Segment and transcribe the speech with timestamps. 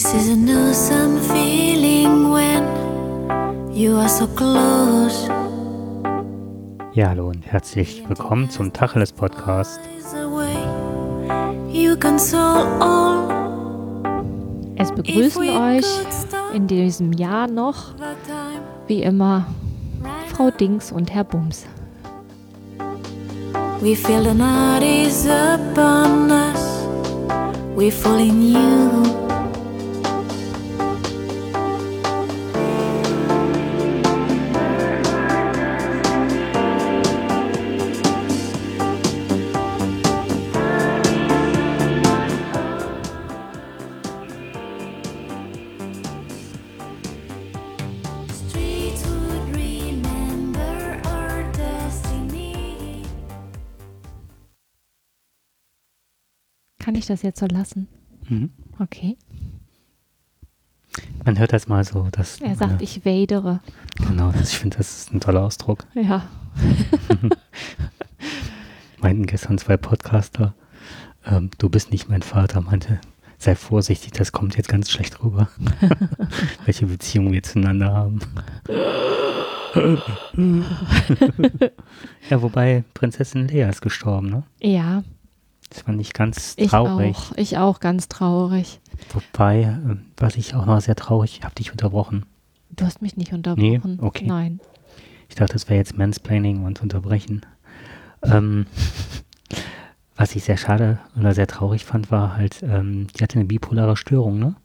[0.00, 5.28] This is an awesome feeling when you are so close.
[6.94, 9.78] Ja, hallo und herzlich willkommen zum Tacheles Podcast.
[14.76, 15.84] Es begrüßen euch
[16.54, 17.88] in diesem Jahr noch,
[18.86, 19.44] wie immer,
[20.28, 21.66] Frau Dings und Herr Bums.
[23.82, 26.86] We feel the night is upon us.
[27.76, 29.09] We fall in you.
[57.00, 57.88] Ich das jetzt so lassen?
[58.28, 58.50] Mhm.
[58.78, 59.16] Okay.
[61.24, 63.60] Man hört das mal so, dass Er sagt, äh, ich wadere.
[63.96, 65.86] genau, das, ich finde, das ist ein toller Ausdruck.
[65.94, 66.26] Ja.
[69.00, 70.54] Meinten gestern zwei Podcaster,
[71.26, 73.00] ähm, du bist nicht mein Vater, meinte,
[73.38, 75.48] sei vorsichtig, das kommt jetzt ganz schlecht rüber.
[76.64, 78.20] Welche Beziehung wir zueinander haben.
[82.28, 84.42] ja, wobei Prinzessin Lea ist gestorben, ne?
[84.60, 85.02] Ja,
[85.70, 87.16] Das fand ich ganz ich traurig.
[87.16, 87.32] auch.
[87.36, 88.80] Ich auch ganz traurig.
[89.12, 92.26] Wobei, ähm, was ich auch noch sehr traurig, ich habe dich unterbrochen.
[92.70, 93.98] Du hast mich nicht unterbrochen.
[94.00, 94.26] okay.
[94.26, 94.60] Nein.
[95.28, 97.46] Ich dachte, das wäre jetzt Mansplaining und unterbrechen.
[98.22, 98.66] Ähm,
[100.16, 103.96] was ich sehr schade oder sehr traurig fand, war halt, ähm, die hatte eine bipolare
[103.96, 104.56] Störung, ne?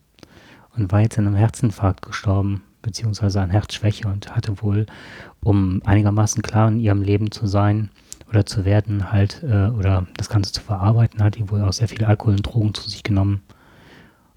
[0.76, 4.88] Und war jetzt an einem Herzinfarkt gestorben, beziehungsweise an Herzschwäche und hatte wohl,
[5.42, 7.92] um einigermaßen klar in ihrem Leben zu sein
[8.30, 11.88] oder zu werden, halt, äh, oder das Ganze zu verarbeiten, hat die wohl auch sehr
[11.88, 13.42] viel Alkohol und Drogen zu sich genommen.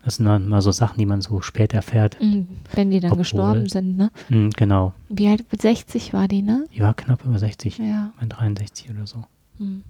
[0.04, 2.16] Das sind dann mal so Sachen, die man so spät erfährt.
[2.20, 4.10] Mhm, Wenn die dann Obwohl- gestorben sind, ne?
[4.28, 4.94] Mhm, genau.
[5.08, 5.44] Wie alt?
[5.58, 6.66] 60 war die, ne?
[6.74, 7.78] Die war knapp über 60.
[7.78, 8.10] Ja.
[8.18, 9.24] Mein 63 oder so.
[9.58, 9.82] Mhm.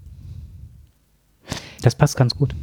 [1.83, 2.55] Das passt ganz gut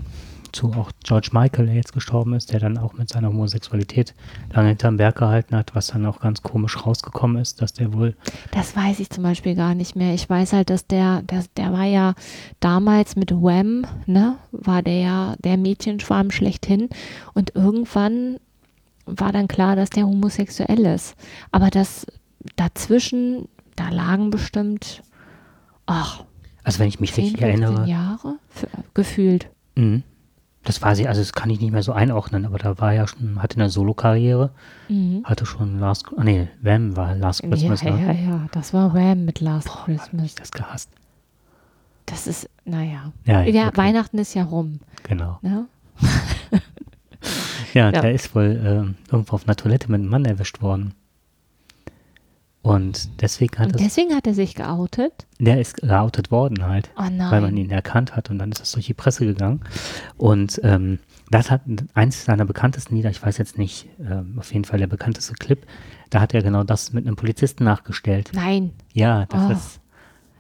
[0.55, 4.16] zu auch George Michael, der jetzt gestorben ist, der dann auch mit seiner Homosexualität
[4.53, 8.16] lange hinterm Berg gehalten hat, was dann auch ganz komisch rausgekommen ist, dass der wohl,
[8.51, 10.13] Das weiß ich zum Beispiel gar nicht mehr.
[10.13, 12.16] Ich weiß halt, dass der, der, der war ja
[12.59, 16.89] damals mit Wham, ne, war der ja der Mädchenschwarm schlechthin.
[17.33, 18.37] Und irgendwann
[19.05, 21.16] war dann klar, dass der homosexuell ist.
[21.51, 22.07] Aber das
[22.55, 25.03] dazwischen, da lagen bestimmt,
[25.85, 26.23] ach,
[26.63, 29.49] also wenn ich mich 10, richtig 15 erinnere, Jahre F gefühlt.
[29.75, 30.03] Mhm.
[30.65, 33.07] Das war sie, also das kann ich nicht mehr so einordnen, aber da war ja
[33.07, 34.49] schon, hatte eine Solo-Karriere,
[34.89, 35.21] Mhm.
[35.23, 38.05] hatte schon Last, ah nee, Wham war Last Ja, Christmas, ja, ne?
[38.05, 40.35] ja, ja, das war Wham mit Last Boah, hab ich Christmas.
[40.35, 40.89] das gehasst.
[42.07, 43.11] Das ist, naja.
[43.25, 43.77] Ja, Ja, okay.
[43.77, 44.79] Weihnachten ist ja rum.
[45.03, 45.39] Genau.
[45.41, 45.65] Ne?
[47.73, 48.01] Ja, Ja.
[48.01, 50.93] der ist wohl ähm, irgendwo auf einer Toilette mit einem Mann erwischt worden.
[52.65, 55.27] Und deswegen hat Und es, deswegen hat er sich geoutet.
[55.39, 56.89] der ist geoutet worden halt.
[56.97, 57.29] Oh nein.
[57.31, 59.61] weil man ihn erkannt hat und dann ist das durch die Presse gegangen.
[60.17, 60.97] Und ähm,
[61.29, 61.61] das hat
[61.93, 65.65] eins seiner bekanntesten Lieder, ich weiß jetzt nicht, ähm, auf jeden Fall der bekannteste Clip,
[66.09, 68.31] da hat er genau das mit einem Polizisten nachgestellt.
[68.33, 68.71] Nein.
[68.93, 69.51] Ja, das Oh.
[69.51, 69.79] ist.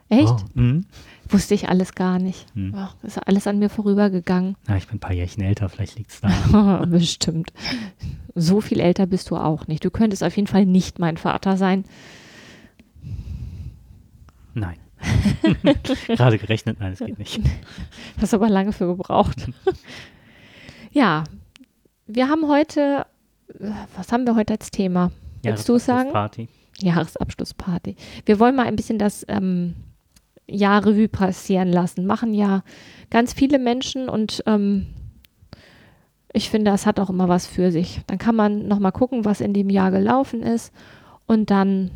[0.09, 0.29] Echt?
[0.29, 0.85] Oh, mhm.
[1.29, 2.45] Wusste ich alles gar nicht.
[2.53, 2.73] Hm.
[2.75, 4.55] Ach, ist alles an mir vorübergegangen.
[4.67, 6.85] Na, ich bin ein paar Jährchen älter, vielleicht liegt es da.
[6.89, 7.51] Bestimmt.
[8.35, 9.83] So viel älter bist du auch nicht.
[9.83, 11.85] Du könntest auf jeden Fall nicht mein Vater sein.
[14.53, 14.77] Nein.
[16.07, 17.39] Gerade gerechnet, nein, es geht nicht.
[18.21, 19.47] Hast aber lange für gebraucht.
[20.91, 21.23] ja,
[22.07, 23.05] wir haben heute,
[23.95, 25.11] was haben wir heute als Thema?
[25.43, 26.11] Willst du sagen?
[26.11, 26.49] Party.
[26.79, 27.95] Jahresabschlussparty.
[28.25, 29.75] Wir wollen mal ein bisschen das ähm,
[30.47, 32.05] Jahr Revue passieren lassen.
[32.05, 32.63] Machen ja
[33.09, 34.87] ganz viele Menschen und ähm,
[36.33, 38.01] ich finde, das hat auch immer was für sich.
[38.07, 40.73] Dann kann man nochmal gucken, was in dem Jahr gelaufen ist
[41.27, 41.91] und dann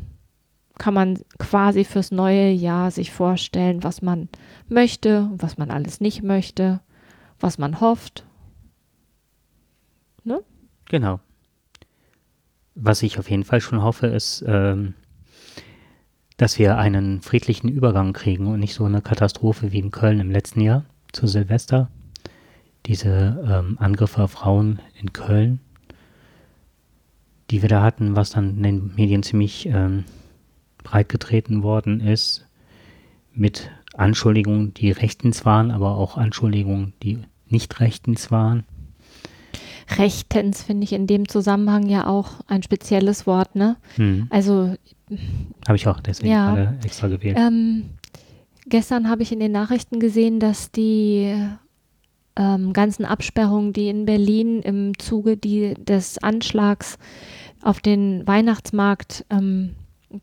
[0.78, 4.30] kann man quasi fürs neue Jahr sich vorstellen, was man
[4.70, 6.80] möchte, was man alles nicht möchte,
[7.40, 8.26] was man hofft.
[10.90, 11.20] Genau.
[12.76, 14.94] Was ich auf jeden Fall schon hoffe, ist, ähm,
[16.40, 20.32] dass wir einen friedlichen Übergang kriegen und nicht so eine Katastrophe wie in Köln im
[20.32, 21.90] letzten Jahr zu Silvester.
[22.86, 25.60] Diese ähm, Angriffe auf Frauen in Köln,
[27.52, 30.06] die wir da hatten, was dann in den Medien ziemlich ähm,
[30.82, 32.48] breitgetreten worden ist,
[33.34, 38.64] mit Anschuldigungen, die rechtens waren, aber auch Anschuldigungen, die nicht rechtens waren.
[39.98, 43.78] Rechtens finde ich in dem Zusammenhang ja auch ein spezielles Wort, ne?
[43.96, 44.28] Hm.
[44.30, 44.76] Also
[45.68, 46.54] Habe ich auch deswegen Ja.
[46.54, 47.38] gerade extra gewählt.
[47.40, 47.90] ähm,
[48.68, 51.36] gestern habe ich in den Nachrichten gesehen, dass die
[52.36, 56.98] ähm, ganzen Absperrungen, die in Berlin im Zuge die, des Anschlags
[57.62, 59.76] auf den Weihnachtsmarkt, ähm,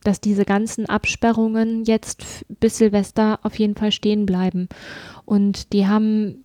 [0.02, 4.68] dass diese ganzen Absperrungen jetzt bis Silvester auf jeden Fall stehen bleiben.
[5.24, 6.44] Und die haben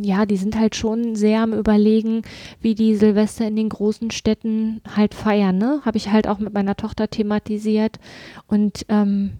[0.00, 2.22] ja, die sind halt schon sehr am Überlegen,
[2.60, 5.58] wie die Silvester in den großen Städten halt feiern.
[5.58, 5.80] Ne?
[5.84, 7.98] Habe ich halt auch mit meiner Tochter thematisiert.
[8.46, 9.32] Und ähm,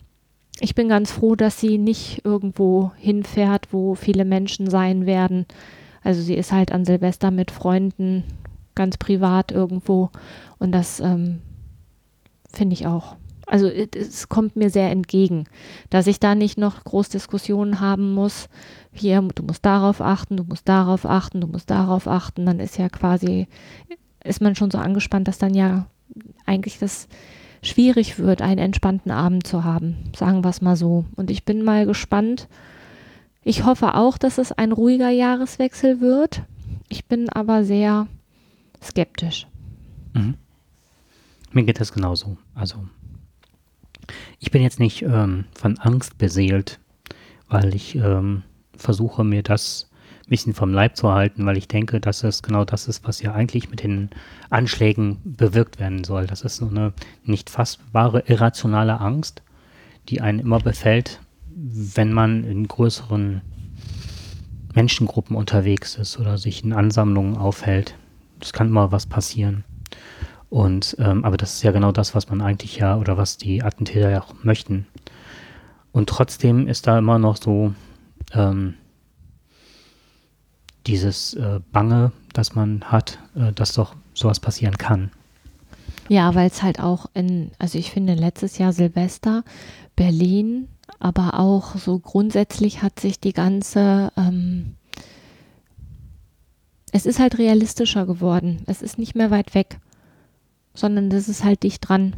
[0.61, 5.47] ich bin ganz froh, dass sie nicht irgendwo hinfährt, wo viele Menschen sein werden.
[6.03, 8.25] Also sie ist halt an Silvester mit Freunden
[8.75, 10.11] ganz privat irgendwo.
[10.59, 11.41] Und das ähm,
[12.53, 13.17] finde ich auch
[13.49, 15.45] also es kommt mir sehr entgegen,
[15.89, 18.49] dass ich da nicht noch groß Diskussionen haben muss.
[18.93, 22.45] Hier, du musst darauf achten, du musst darauf achten, du musst darauf achten.
[22.45, 23.49] Dann ist ja quasi,
[24.23, 25.87] ist man schon so angespannt, dass dann ja
[26.45, 27.09] eigentlich das
[27.63, 29.97] schwierig wird, einen entspannten Abend zu haben.
[30.15, 31.07] Sagen wir es mal so.
[31.17, 32.49] Und ich bin mal gespannt.
[33.45, 36.43] Ich hoffe auch, dass es ein ruhiger Jahreswechsel wird.
[36.89, 38.09] Ich bin aber sehr
[38.83, 39.47] skeptisch.
[40.13, 40.35] Mhm.
[41.53, 42.37] Mir geht das genauso.
[42.55, 42.85] Also
[44.39, 46.79] ich bin jetzt nicht ähm, von Angst beseelt,
[47.49, 48.43] weil ich ähm,
[48.77, 49.91] versuche, mir das
[50.27, 53.23] ein bisschen vom Leib zu halten, weil ich denke, dass es genau das ist, was
[53.23, 54.11] ja eigentlich mit den
[54.51, 56.27] Anschlägen bewirkt werden soll.
[56.27, 56.93] Das ist so eine
[57.25, 59.43] nicht fassbare, irrationale Angst,
[60.09, 61.21] die einen immer befällt,
[61.55, 63.41] wenn man in größeren
[64.75, 67.97] Menschengruppen unterwegs ist oder sich in Ansammlungen aufhält.
[68.41, 69.65] Es kann immer was passieren.
[70.51, 73.63] Und ähm, aber das ist ja genau das, was man eigentlich ja oder was die
[73.63, 74.87] Attentäter ja auch möchten.
[75.93, 77.75] Und trotzdem ist da immer noch so
[78.33, 78.75] ähm,
[80.87, 85.11] dieses äh, Bange, das man hat, äh, dass doch sowas passieren kann.
[86.09, 89.45] Ja, weil es halt auch in, also ich finde letztes Jahr Silvester,
[89.97, 90.69] Berlin,
[90.99, 94.77] aber auch so grundsätzlich hat sich die ganze, ähm,
[96.93, 98.63] es ist halt realistischer geworden.
[98.67, 99.79] Es ist nicht mehr weit weg
[100.79, 102.15] sondern das ist halt dicht dran.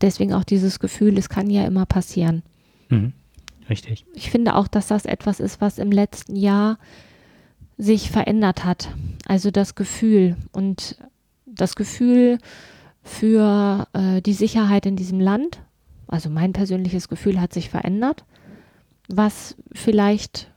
[0.00, 2.42] Deswegen auch dieses Gefühl, es kann ja immer passieren.
[2.88, 3.12] Mhm.
[3.68, 4.06] Richtig.
[4.14, 6.78] Ich finde auch, dass das etwas ist, was im letzten Jahr
[7.76, 8.88] sich verändert hat.
[9.26, 10.96] Also das Gefühl und
[11.44, 12.38] das Gefühl
[13.02, 15.60] für äh, die Sicherheit in diesem Land.
[16.06, 18.24] Also mein persönliches Gefühl hat sich verändert,
[19.08, 20.50] was vielleicht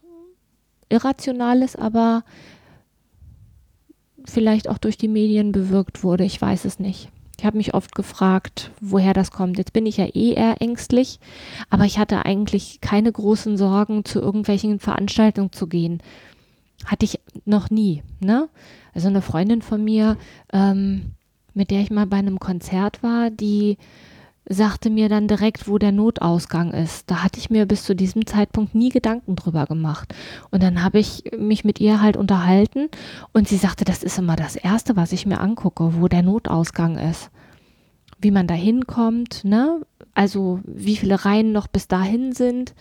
[0.89, 2.23] irrational ist, aber
[4.25, 6.23] vielleicht auch durch die Medien bewirkt wurde.
[6.23, 7.09] Ich weiß es nicht.
[7.41, 9.57] Ich habe mich oft gefragt, woher das kommt.
[9.57, 11.19] Jetzt bin ich ja eh eher ängstlich,
[11.71, 16.03] aber ich hatte eigentlich keine großen Sorgen, zu irgendwelchen Veranstaltungen zu gehen.
[16.85, 18.03] Hatte ich noch nie.
[18.19, 18.47] Ne?
[18.93, 20.17] Also eine Freundin von mir,
[20.53, 21.13] ähm,
[21.55, 23.77] mit der ich mal bei einem Konzert war, die
[24.47, 27.09] sagte mir dann direkt, wo der Notausgang ist.
[27.09, 30.13] Da hatte ich mir bis zu diesem Zeitpunkt nie Gedanken drüber gemacht.
[30.49, 32.89] Und dann habe ich mich mit ihr halt unterhalten
[33.33, 36.97] und sie sagte, das ist immer das Erste, was ich mir angucke, wo der Notausgang
[36.97, 37.29] ist.
[38.19, 39.81] Wie man da hinkommt, ne?
[40.13, 42.73] Also wie viele Reihen noch bis dahin sind.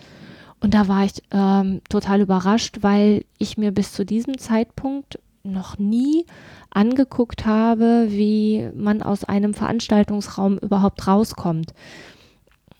[0.59, 5.77] Und da war ich ähm, total überrascht, weil ich mir bis zu diesem Zeitpunkt noch
[5.77, 6.25] nie
[6.69, 11.73] angeguckt habe, wie man aus einem Veranstaltungsraum überhaupt rauskommt.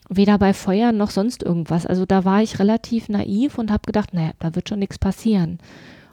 [0.08, 1.86] Weder bei Feuer noch sonst irgendwas.
[1.86, 5.58] Also da war ich relativ naiv und habe gedacht, naja, da wird schon nichts passieren.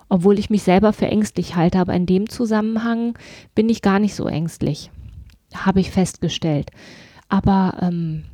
[0.08, 3.18] Obwohl ich mich selber für ängstlich halte, aber in dem Zusammenhang
[3.56, 4.90] bin ich gar nicht so ängstlich.
[5.54, 6.72] Habe ich festgestellt.
[7.28, 8.26] Aber ähm,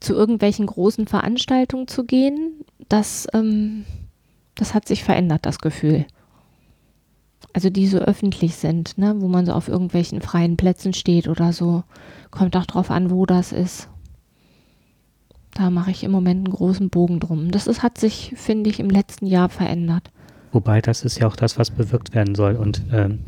[0.00, 3.84] zu irgendwelchen großen Veranstaltungen zu gehen, das, ähm,
[4.58, 6.04] das hat sich verändert, das Gefühl
[7.52, 11.52] also die so öffentlich sind, ne, wo man so auf irgendwelchen freien Plätzen steht oder
[11.52, 11.82] so.
[12.30, 13.88] Kommt auch drauf an, wo das ist.
[15.54, 17.50] Da mache ich im Moment einen großen Bogen drum.
[17.50, 20.10] Das ist, hat sich, finde ich, im letzten Jahr verändert.
[20.52, 22.54] Wobei das ist ja auch das, was bewirkt werden soll.
[22.54, 23.18] Und ähm,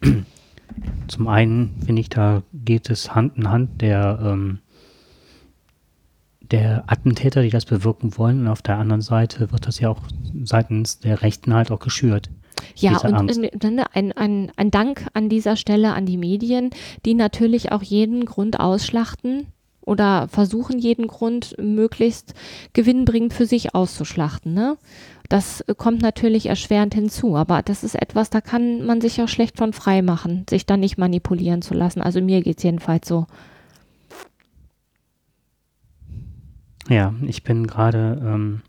[1.08, 4.60] zum einen finde ich, da geht es Hand in Hand der, ähm,
[6.50, 8.40] der Attentäter, die das bewirken wollen.
[8.40, 10.00] Und auf der anderen Seite wird das ja auch
[10.44, 12.30] seitens der Rechten halt auch geschürt.
[12.74, 16.70] Ja, und äh, ein, ein, ein Dank an dieser Stelle an die Medien,
[17.04, 19.46] die natürlich auch jeden Grund ausschlachten
[19.86, 22.34] oder versuchen, jeden Grund möglichst
[22.72, 24.52] gewinnbringend für sich auszuschlachten.
[24.52, 24.76] Ne?
[25.28, 29.56] Das kommt natürlich erschwerend hinzu, aber das ist etwas, da kann man sich auch schlecht
[29.56, 32.02] von frei machen, sich da nicht manipulieren zu lassen.
[32.02, 33.26] Also mir geht es jedenfalls so.
[36.88, 38.62] Ja, ich bin gerade ähm,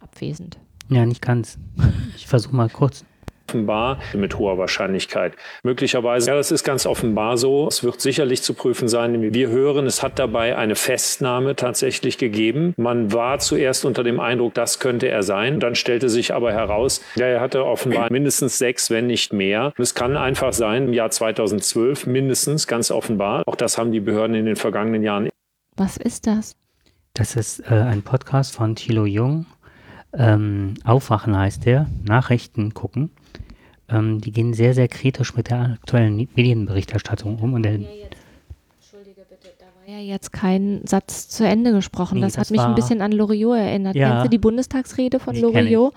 [0.00, 0.58] abwesend.
[0.88, 1.58] Ja, nicht ganz.
[2.16, 3.04] Ich versuche mal kurz.
[3.48, 5.34] offenbar mit hoher Wahrscheinlichkeit.
[5.62, 7.66] Möglicherweise, ja, das ist ganz offenbar so.
[7.68, 9.34] Es wird sicherlich zu prüfen sein.
[9.34, 12.74] Wir hören, es hat dabei eine Festnahme tatsächlich gegeben.
[12.76, 15.58] Man war zuerst unter dem Eindruck, das könnte er sein.
[15.58, 19.72] Dann stellte sich aber heraus, ja, er hatte offenbar mindestens sechs, wenn nicht mehr.
[19.78, 23.42] Es kann einfach sein, im Jahr 2012 mindestens, ganz offenbar.
[23.46, 25.28] Auch das haben die Behörden in den vergangenen Jahren.
[25.76, 26.56] Was ist das?
[27.14, 29.44] Das ist äh, ein Podcast von Thilo Jung.
[30.14, 31.86] Ähm, Aufwachen heißt der.
[32.04, 33.10] Nachrichten gucken.
[33.88, 37.52] Ähm, die gehen sehr, sehr kritisch mit der aktuellen Medienberichterstattung um.
[37.52, 42.14] Und der, Entschuldige bitte, da war ja jetzt kein Satz zu Ende gesprochen.
[42.16, 43.94] Nee, das, das hat mich ein war- bisschen an Loriot erinnert.
[43.94, 44.08] Ja.
[44.12, 45.36] Kennst du die Bundestagsrede von.
[45.36, 45.92] Loriot?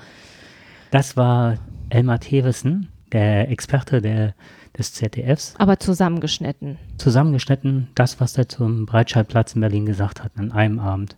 [0.92, 1.58] das war
[1.90, 4.34] Elmar Thewissen, der Experte der,
[4.78, 5.56] des ZDFs.
[5.58, 6.78] Aber zusammengeschnitten.
[6.98, 11.16] zusammengeschnitten, das, was er zum Breitscheidplatz in Berlin gesagt hat, an einem Abend.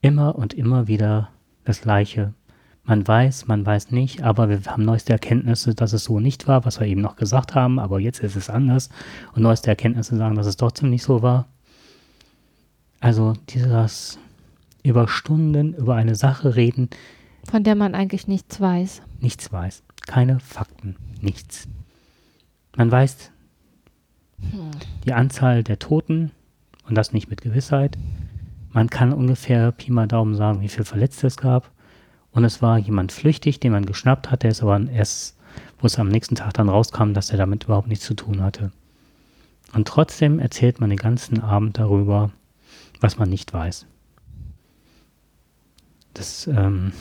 [0.00, 1.28] Immer und immer wieder
[1.64, 2.34] das Gleiche.
[2.84, 6.64] Man weiß, man weiß nicht, aber wir haben neueste Erkenntnisse, dass es so nicht war,
[6.64, 8.88] was wir eben noch gesagt haben, aber jetzt ist es anders.
[9.34, 11.48] Und neueste Erkenntnisse sagen, dass es trotzdem nicht so war.
[13.00, 14.18] Also dieses
[14.82, 16.88] über Stunden über eine Sache reden,
[17.50, 19.02] Von der man eigentlich nichts weiß.
[19.20, 19.82] nichts weiß.
[20.08, 21.68] Keine Fakten, nichts.
[22.74, 23.30] Man weiß
[25.04, 26.30] die Anzahl der Toten
[26.88, 27.98] und das nicht mit Gewissheit.
[28.72, 31.70] Man kann ungefähr Pi mal Daumen sagen, wie viele Verletzte es gab.
[32.30, 35.36] Und es war jemand flüchtig, den man geschnappt hat, der ist aber erst,
[35.78, 38.72] wo es am nächsten Tag dann rauskam, dass er damit überhaupt nichts zu tun hatte.
[39.74, 42.30] Und trotzdem erzählt man den ganzen Abend darüber,
[43.00, 43.84] was man nicht weiß.
[46.14, 46.92] Das, ähm,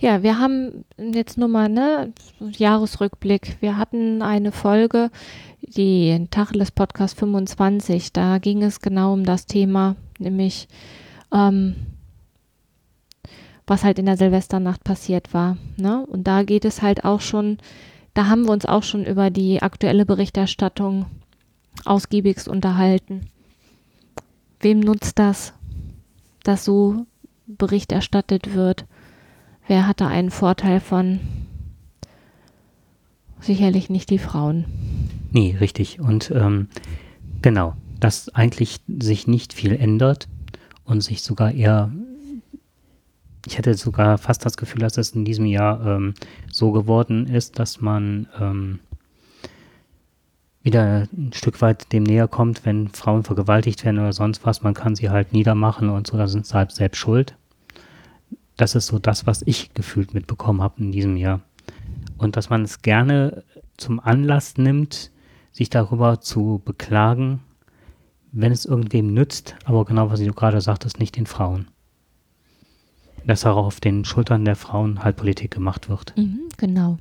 [0.00, 3.56] Ja, wir haben jetzt nur mal, ne, Jahresrückblick.
[3.60, 5.10] Wir hatten eine Folge,
[5.60, 8.12] die Tacheles Podcast 25.
[8.12, 10.68] Da ging es genau um das Thema, nämlich
[11.34, 11.74] ähm,
[13.66, 15.56] was halt in der Silvesternacht passiert war.
[15.76, 16.06] Ne?
[16.06, 17.58] Und da geht es halt auch schon,
[18.14, 21.06] da haben wir uns auch schon über die aktuelle Berichterstattung
[21.84, 23.22] ausgiebigst unterhalten.
[24.60, 25.54] Wem nutzt das,
[26.44, 27.04] dass so
[27.48, 28.84] Bericht erstattet wird?
[29.68, 31.20] Wer hat da einen Vorteil von?
[33.38, 34.64] Sicherlich nicht die Frauen.
[35.30, 36.00] Nee, richtig.
[36.00, 36.68] Und ähm,
[37.42, 40.26] genau, dass eigentlich sich nicht viel ändert
[40.84, 41.92] und sich sogar eher,
[43.46, 46.14] ich hätte sogar fast das Gefühl, dass es in diesem Jahr ähm,
[46.50, 48.78] so geworden ist, dass man ähm,
[50.62, 54.62] wieder ein Stück weit dem näher kommt, wenn Frauen vergewaltigt werden oder sonst was.
[54.62, 57.36] Man kann sie halt niedermachen und so, da sind sie halt selbst schuld.
[58.58, 61.40] Das ist so das, was ich gefühlt mitbekommen habe in diesem Jahr.
[62.18, 63.44] Und dass man es gerne
[63.76, 65.12] zum Anlass nimmt,
[65.52, 67.40] sich darüber zu beklagen,
[68.32, 71.68] wenn es irgendwem nützt, aber genau was du gerade sagtest, nicht den Frauen.
[73.24, 76.16] Dass auch auf den Schultern der Frauen halt Politik gemacht wird.
[76.16, 76.98] Mhm, genau.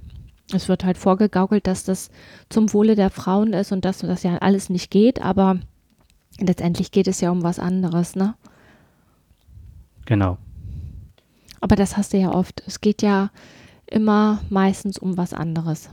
[0.54, 2.10] Es wird halt vorgegaukelt, dass das
[2.50, 5.60] zum Wohle der Frauen ist und dass das ja alles nicht geht, aber
[6.40, 8.36] letztendlich geht es ja um was anderes, ne?
[10.06, 10.38] Genau.
[11.62, 12.64] Aber das hast du ja oft.
[12.66, 13.32] Es geht ja
[13.86, 15.90] immer meistens um was anderes.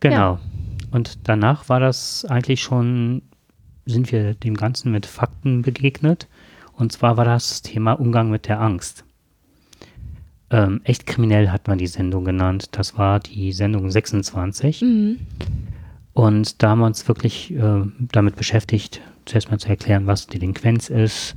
[0.00, 0.38] Genau.
[0.90, 3.22] Und danach war das eigentlich schon,
[3.84, 6.28] sind wir dem Ganzen mit Fakten begegnet.
[6.72, 9.04] Und zwar war das Thema Umgang mit der Angst.
[10.50, 12.68] Ähm, echt kriminell hat man die Sendung genannt.
[12.72, 14.82] Das war die Sendung 26.
[14.82, 15.18] Mhm.
[16.14, 20.88] Und da haben wir uns wirklich äh, damit beschäftigt, zuerst mal zu erklären, was Delinquenz
[20.90, 21.34] ist.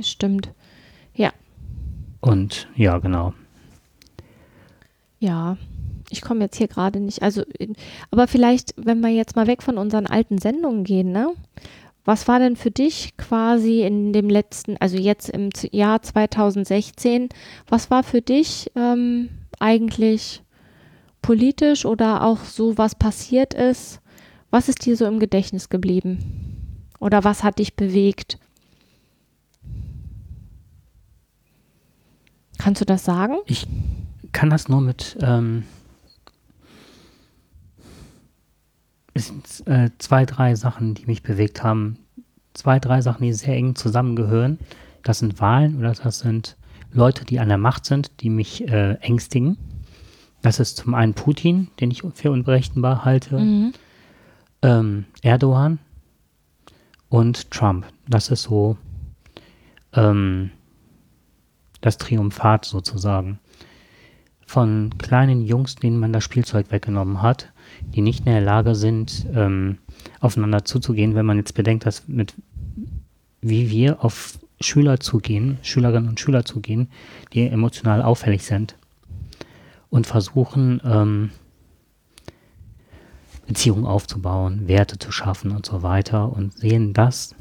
[0.00, 0.50] Stimmt.
[1.14, 1.32] Ja,
[2.20, 3.34] Und ja, genau.
[5.18, 5.56] ja.
[6.10, 7.22] Ich komme jetzt hier gerade nicht.
[7.22, 7.42] Also,
[8.10, 11.32] aber vielleicht, wenn wir jetzt mal weg von unseren alten Sendungen gehen, ne?
[12.04, 17.30] Was war denn für dich quasi in dem letzten, also jetzt im Jahr 2016,
[17.66, 20.42] was war für dich ähm, eigentlich
[21.22, 24.00] politisch oder auch so, was passiert ist?
[24.50, 26.51] Was ist dir so im Gedächtnis geblieben?
[27.02, 28.38] Oder was hat dich bewegt?
[32.58, 33.38] Kannst du das sagen?
[33.46, 33.66] Ich
[34.30, 35.64] kann das nur mit ähm,
[39.14, 41.98] es sind äh, zwei, drei Sachen, die mich bewegt haben.
[42.54, 44.60] Zwei, drei Sachen, die sehr eng zusammengehören.
[45.02, 46.56] Das sind Wahlen oder das sind
[46.92, 49.58] Leute, die an der Macht sind, die mich äh, ängstigen.
[50.40, 53.72] Das ist zum einen Putin, den ich für unberechenbar halte, Mhm.
[54.62, 55.80] ähm, Erdogan
[57.12, 57.86] und Trump.
[58.08, 58.78] Das ist so
[59.92, 60.50] ähm,
[61.82, 63.38] das Triumphat sozusagen
[64.46, 67.52] von kleinen Jungs, denen man das Spielzeug weggenommen hat,
[67.94, 69.78] die nicht in der Lage sind, ähm,
[70.20, 72.34] aufeinander zuzugehen, wenn man jetzt bedenkt, dass mit
[73.42, 76.88] wie wir auf Schüler zugehen, Schülerinnen und Schüler zugehen,
[77.34, 78.76] die emotional auffällig sind
[79.90, 81.30] und versuchen, ähm,
[83.52, 87.34] Beziehungen aufzubauen, Werte zu schaffen und so weiter und sehen das,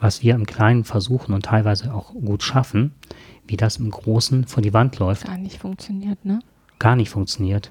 [0.00, 2.92] was wir im Kleinen versuchen und teilweise auch gut schaffen,
[3.46, 5.26] wie das im Großen vor die Wand läuft.
[5.26, 6.40] Gar nicht funktioniert, ne?
[6.80, 7.70] Gar nicht funktioniert.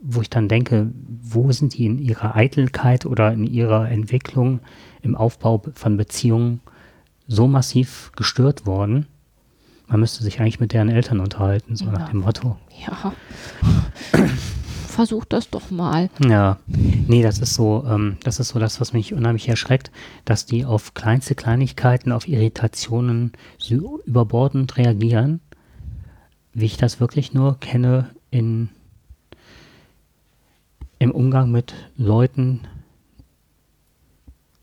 [0.00, 0.90] Wo ich dann denke,
[1.22, 4.58] wo sind die in ihrer Eitelkeit oder in ihrer Entwicklung
[5.00, 6.60] im Aufbau von Beziehungen
[7.28, 9.06] so massiv gestört worden?
[9.86, 11.92] Man müsste sich eigentlich mit deren Eltern unterhalten, so Ja.
[11.92, 12.56] nach dem Motto.
[12.86, 13.12] Ja.
[14.98, 16.10] Versuch das doch mal.
[16.18, 19.92] Ja, nee, das ist so, ähm, das ist so das, was mich unheimlich erschreckt,
[20.24, 25.38] dass die auf kleinste Kleinigkeiten, auf Irritationen so überbordend reagieren,
[26.52, 28.70] wie ich das wirklich nur kenne in,
[30.98, 32.62] im Umgang mit Leuten,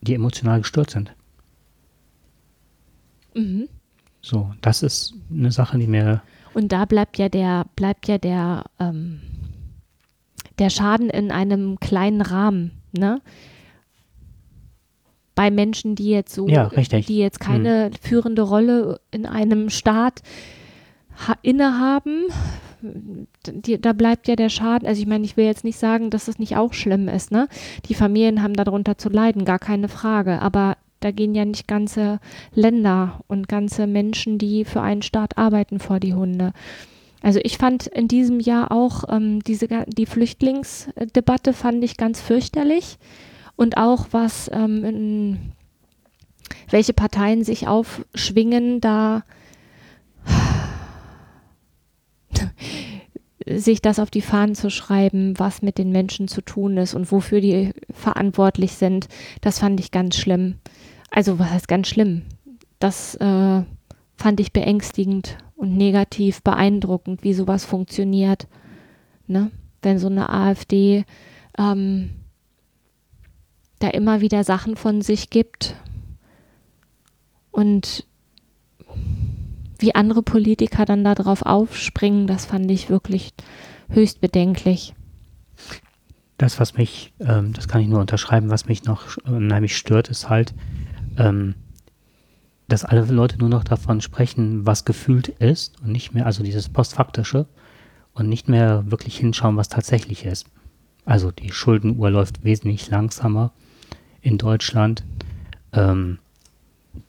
[0.01, 1.15] die emotional gestört sind.
[3.33, 3.69] Mhm.
[4.21, 6.21] So, das ist eine Sache, die mir,
[6.53, 9.21] Und da bleibt ja der, bleibt ja der, ähm,
[10.59, 13.21] der Schaden in einem kleinen Rahmen, ne?
[15.35, 20.21] Bei Menschen, die jetzt so, Ja, die jetzt keine führende Rolle in einem Staat
[21.27, 22.27] ha innehaben,
[23.45, 24.87] die, da bleibt ja der Schaden.
[24.87, 27.47] Also ich meine, ich will jetzt nicht sagen, dass es nicht auch schlimm ist, ne?
[27.87, 30.41] Die Familien haben darunter zu leiden, gar keine Frage.
[30.41, 32.19] Aber da gehen ja nicht ganze
[32.53, 36.53] Länder und ganze Menschen, die für einen Staat arbeiten, vor die Hunde.
[37.25, 42.99] Also ich fand in diesem Jahr auch ähm, diese die Flüchtlingsdebatte fand ich ganz fürchterlich
[43.55, 45.39] und auch was ähm, in,
[46.69, 49.23] welche Parteien sich aufschwingen, da
[53.47, 57.11] sich das auf die Fahnen zu schreiben, was mit den Menschen zu tun ist und
[57.11, 59.07] wofür die verantwortlich sind,
[59.41, 60.57] das fand ich ganz schlimm.
[61.09, 62.21] Also was heißt ganz schlimm?
[62.77, 63.63] Das äh,
[64.15, 68.47] fand ich beängstigend und negativ, beeindruckend, wie sowas funktioniert.
[69.27, 69.51] Ne?
[69.81, 71.05] Wenn so eine AfD
[71.57, 72.11] ähm,
[73.79, 75.75] da immer wieder Sachen von sich gibt
[77.51, 78.05] und
[79.79, 83.33] wie andere Politiker dann darauf aufspringen, das fand ich wirklich
[83.89, 84.93] höchst bedenklich.
[86.37, 90.29] das, was mich, ähm, das kann ich nur unterschreiben, was mich noch unheimlich stört, ist
[90.29, 90.53] halt,
[91.17, 91.55] ähm,
[92.67, 96.69] dass alle Leute nur noch davon sprechen, was gefühlt ist und nicht mehr, also dieses
[96.69, 97.45] Postfaktische
[98.13, 100.47] und nicht mehr wirklich hinschauen, was tatsächlich ist.
[101.05, 103.51] Also die Schuldenuhr läuft wesentlich langsamer
[104.21, 105.03] in Deutschland.
[105.73, 106.17] Ähm,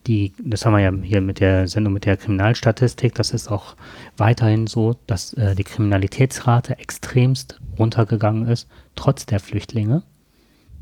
[0.07, 3.77] die, das haben wir ja hier mit der Sendung mit der Kriminalstatistik, das ist auch
[4.17, 10.03] weiterhin so, dass äh, die Kriminalitätsrate extremst runtergegangen ist, trotz der Flüchtlinge.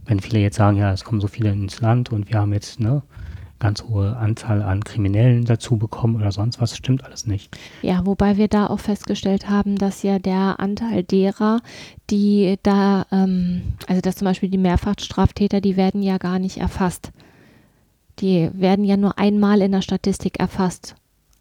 [0.07, 2.81] Wenn viele jetzt sagen, ja, es kommen so viele ins Land und wir haben jetzt
[2.81, 3.03] eine
[3.59, 7.57] ganz hohe Anzahl an Kriminellen dazu bekommen oder sonst was, stimmt alles nicht.
[7.83, 11.61] Ja, wobei wir da auch festgestellt haben, dass ja der Anteil derer,
[12.11, 17.13] die da, ähm, also dass zum Beispiel die Mehrfachstraftäter, die werden ja gar nicht erfasst.
[18.21, 20.95] Die werden ja nur einmal in der Statistik erfasst.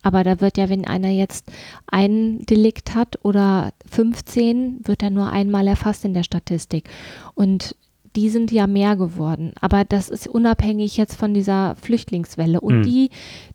[0.03, 1.51] Aber da wird ja, wenn einer jetzt
[1.87, 6.89] ein Delikt hat oder 15, wird er nur einmal erfasst in der Statistik.
[7.35, 7.75] Und
[8.15, 9.53] die sind ja mehr geworden.
[9.59, 12.61] Aber das ist unabhängig jetzt von dieser Flüchtlingswelle.
[12.61, 12.83] Und Mhm.
[12.83, 13.09] die,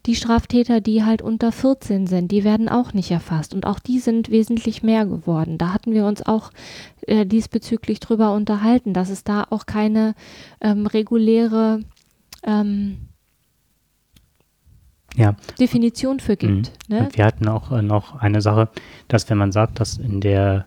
[0.06, 3.54] die Straftäter, die halt unter 14 sind, die werden auch nicht erfasst.
[3.54, 5.58] Und auch die sind wesentlich mehr geworden.
[5.58, 6.50] Da hatten wir uns auch
[7.06, 10.14] äh, diesbezüglich drüber unterhalten, dass es da auch keine
[10.60, 11.80] ähm, reguläre
[12.42, 13.08] ähm,
[15.16, 16.72] Ja, Definition für gibt.
[16.88, 17.00] Ne?
[17.00, 18.68] Und wir hatten auch äh, noch eine Sache,
[19.08, 20.66] dass wenn man sagt, dass in der,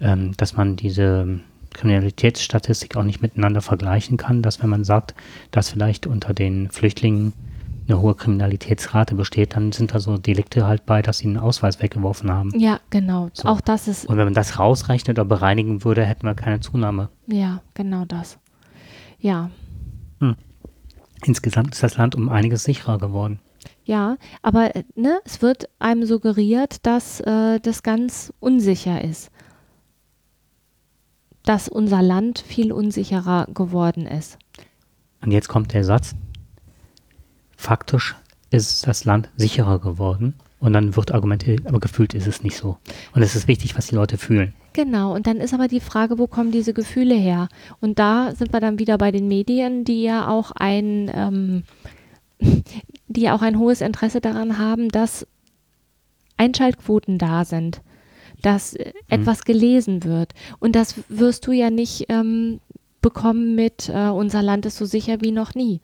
[0.00, 1.40] ähm, dass man diese
[1.76, 5.14] Kriminalitätsstatistik auch nicht miteinander vergleichen kann, dass wenn man sagt,
[5.50, 7.32] dass vielleicht unter den Flüchtlingen
[7.88, 11.80] eine hohe Kriminalitätsrate besteht, dann sind da so Delikte halt bei, dass sie einen Ausweis
[11.80, 12.50] weggeworfen haben.
[12.58, 13.28] Ja, genau.
[13.32, 13.48] So.
[13.48, 17.10] Auch das ist, Und wenn man das rausrechnet oder bereinigen würde, hätten wir keine Zunahme.
[17.28, 18.38] ja, genau das.
[19.20, 19.50] Ja,
[21.24, 23.40] Insgesamt ist das Land um einiges sicherer geworden.
[23.84, 29.30] ja, aber äh, ne, es wird einem suggeriert, dass äh, das ganz unsicher ist.
[31.46, 34.36] Dass unser Land viel unsicherer geworden ist.
[35.22, 36.14] Und jetzt kommt der Satz,
[37.56, 38.14] faktisch
[38.50, 40.34] ist das Land sicherer geworden.
[40.58, 42.78] Und dann wird argumentiert, aber gefühlt ist es nicht so.
[43.14, 44.54] Und es ist wichtig, was die Leute fühlen.
[44.72, 47.48] Genau, und dann ist aber die Frage, wo kommen diese Gefühle her?
[47.80, 51.62] Und da sind wir dann wieder bei den Medien, die ja auch ein, ähm,
[53.08, 55.26] die ja auch ein hohes Interesse daran haben, dass
[56.38, 57.80] Einschaltquoten da sind,
[58.42, 60.32] dass äh, etwas gelesen wird.
[60.58, 62.60] Und das wirst du ja nicht ähm,
[63.02, 65.80] bekommen mit äh, unser Land ist so sicher wie noch nie.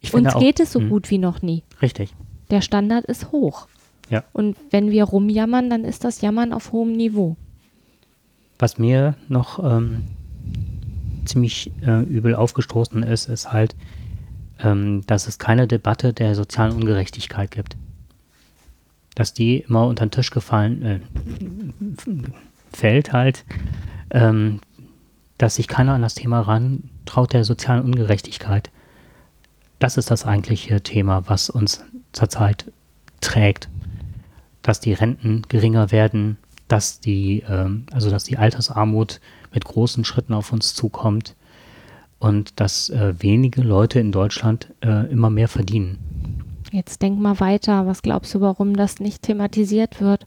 [0.00, 1.62] Ich Uns auch- geht es so Hm, gut wie noch nie.
[1.82, 2.14] Richtig.
[2.50, 3.68] Der Standard ist hoch.
[4.08, 4.24] Ja.
[4.32, 7.36] Und wenn wir rumjammern, dann ist das Jammern auf hohem Niveau.
[8.58, 10.04] Was mir noch ähm,
[11.26, 13.76] ziemlich äh, übel aufgestoßen ist, ist halt,
[14.62, 17.76] ähm, dass es keine Debatte der sozialen Ungerechtigkeit gibt.
[19.20, 21.00] Dass die immer unter den Tisch gefallen äh,
[22.72, 23.44] fällt halt,
[24.10, 24.62] ähm,
[25.36, 28.70] dass sich keiner an das Thema rantraut der sozialen Ungerechtigkeit.
[29.78, 32.72] Das ist das eigentliche Thema, was uns zurzeit
[33.20, 33.68] trägt.
[34.62, 39.20] Dass die Renten geringer werden, dass die, ähm, also dass die Altersarmut
[39.52, 41.36] mit großen Schritten auf uns zukommt
[42.18, 46.09] und dass äh, wenige Leute in Deutschland äh, immer mehr verdienen.
[46.70, 47.86] Jetzt denk mal weiter.
[47.86, 50.26] Was glaubst du, warum das nicht thematisiert wird?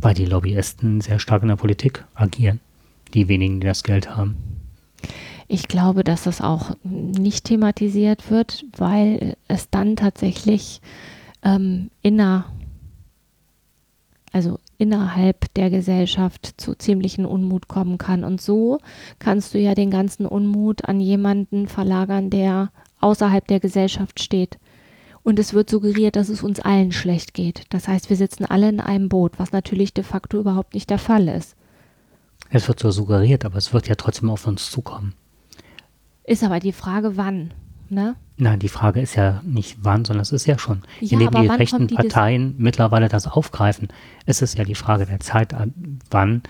[0.00, 2.60] Weil die Lobbyisten sehr stark in der Politik agieren,
[3.14, 4.36] die wenigen, die das Geld haben.
[5.48, 10.80] Ich glaube, dass das auch nicht thematisiert wird, weil es dann tatsächlich
[11.42, 12.46] ähm, inner,
[14.32, 18.24] also innerhalb der Gesellschaft zu ziemlichen Unmut kommen kann.
[18.24, 18.78] Und so
[19.18, 24.58] kannst du ja den ganzen Unmut an jemanden verlagern, der außerhalb der Gesellschaft steht.
[25.26, 27.64] Und es wird suggeriert, dass es uns allen schlecht geht.
[27.70, 31.00] Das heißt, wir sitzen alle in einem Boot, was natürlich de facto überhaupt nicht der
[31.00, 31.56] Fall ist.
[32.48, 35.14] Es wird so suggeriert, aber es wird ja trotzdem auf uns zukommen.
[36.22, 37.52] Ist aber die Frage, wann.
[37.88, 38.14] Ne?
[38.36, 40.82] Nein, die Frage ist ja nicht wann, sondern es ist ja schon.
[41.00, 43.88] Ja, Indem die rechten die Parteien mittlerweile das aufgreifen,
[44.26, 46.44] ist es ja die Frage der Zeit, an- wann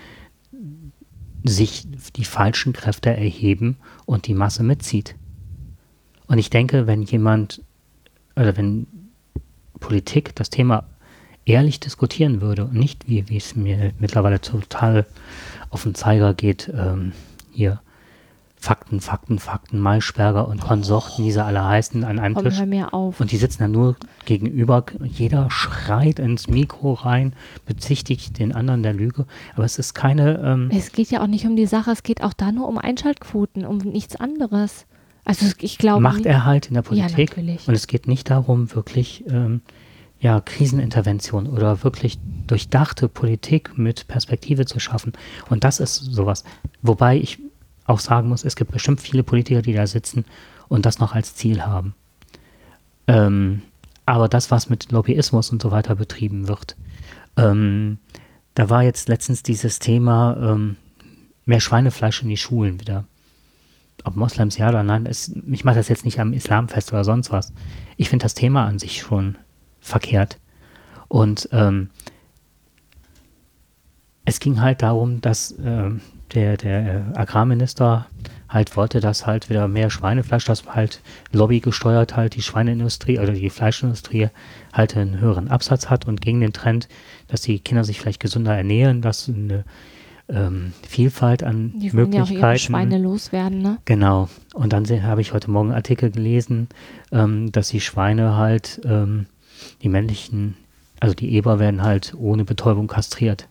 [1.43, 5.15] sich die falschen Kräfte erheben und die Masse mitzieht.
[6.27, 7.63] Und ich denke, wenn jemand
[8.37, 8.87] oder wenn
[9.79, 10.85] Politik das Thema
[11.45, 15.05] ehrlich diskutieren würde und nicht, wie, wie es mir mittlerweile total
[15.69, 17.13] auf den Zeiger geht, ähm,
[17.51, 17.79] hier
[18.59, 22.57] Fakten, Fakten, Fakten, Maischberger und Konsorten, wie sie alle heißen, an einem Komm, Tisch.
[22.57, 23.19] hör mir auf.
[23.21, 23.95] Und die sitzen dann nur
[24.25, 24.83] gegenüber.
[25.03, 27.33] Jeder schreit ins Mikro rein,
[27.67, 29.25] bezichtigt den anderen der Lüge.
[29.55, 30.39] Aber es ist keine.
[30.43, 32.79] Ähm, Es geht ja auch nicht um die Sache, es geht auch da nur um
[32.79, 34.85] Einschaltquoten, um nichts anderes.
[35.27, 36.01] Also ich glaube.
[36.01, 37.29] Machterhalt in der Ja, Politik.
[37.31, 37.67] natürlich.
[37.67, 39.59] und es geht nicht darum, wirklich ähm,
[40.21, 45.11] ja, Krisenintervention oder wirklich durchdachte Politik mit Perspektive zu schaffen.
[45.49, 46.45] Und das ist sowas.
[46.81, 47.39] Wobei ich
[47.85, 50.23] auch sagen muss, es gibt bestimmt viele Politiker, die da sitzen
[50.69, 51.93] und das noch als Ziel haben.
[53.07, 53.63] Ähm,
[54.05, 56.77] aber das, was mit Lobbyismus und so weiter betrieben wird,
[57.35, 57.97] ähm,
[58.55, 60.77] da war jetzt letztens dieses Thema ähm,
[61.45, 63.03] mehr Schweinefleisch in die Schulen wieder
[64.03, 67.31] ob Moslems ja oder nein, es, ich mache das jetzt nicht am Islamfest oder sonst
[67.31, 67.53] was.
[67.97, 69.37] Ich finde das Thema an sich schon
[69.79, 70.39] verkehrt.
[71.07, 71.89] Und ähm,
[74.25, 76.01] es ging halt darum, dass ähm,
[76.33, 78.07] der, der äh, Agrarminister
[78.49, 83.33] halt wollte, dass halt wieder mehr Schweinefleisch, dass halt Lobby gesteuert halt die Schweineindustrie oder
[83.33, 84.29] die Fleischindustrie
[84.73, 86.87] halt einen höheren Absatz hat und gegen den Trend,
[87.27, 89.65] dass die Kinder sich vielleicht gesünder ernähren, dass eine
[90.29, 92.59] ähm, Vielfalt an Die wollen ja auch ihre Möglichkeiten.
[92.59, 93.77] Schweine loswerden, ne?
[93.85, 94.29] Genau.
[94.53, 96.67] Und dann habe ich heute Morgen einen Artikel gelesen,
[97.11, 99.27] ähm, dass die Schweine halt, ähm,
[99.81, 100.55] die männlichen,
[100.99, 103.47] also die Eber werden halt ohne Betäubung kastriert.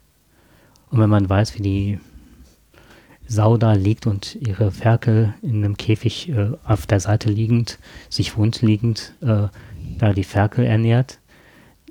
[0.90, 2.00] Und wenn man weiß, wie die
[3.28, 8.36] Sau da liegt und ihre Ferkel in einem Käfig äh, auf der Seite liegend, sich
[8.36, 9.48] wund liegend, äh,
[9.98, 11.18] da die Ferkel ernährt,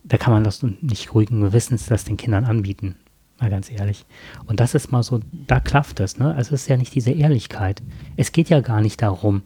[0.03, 2.95] da kann man das nicht ruhigen Gewissens das den Kindern anbieten.
[3.39, 4.05] Mal ganz ehrlich.
[4.45, 6.33] Und das ist mal so, da klafft es, ne?
[6.35, 7.81] Also es ist ja nicht diese Ehrlichkeit.
[8.15, 9.41] Es geht ja gar nicht darum,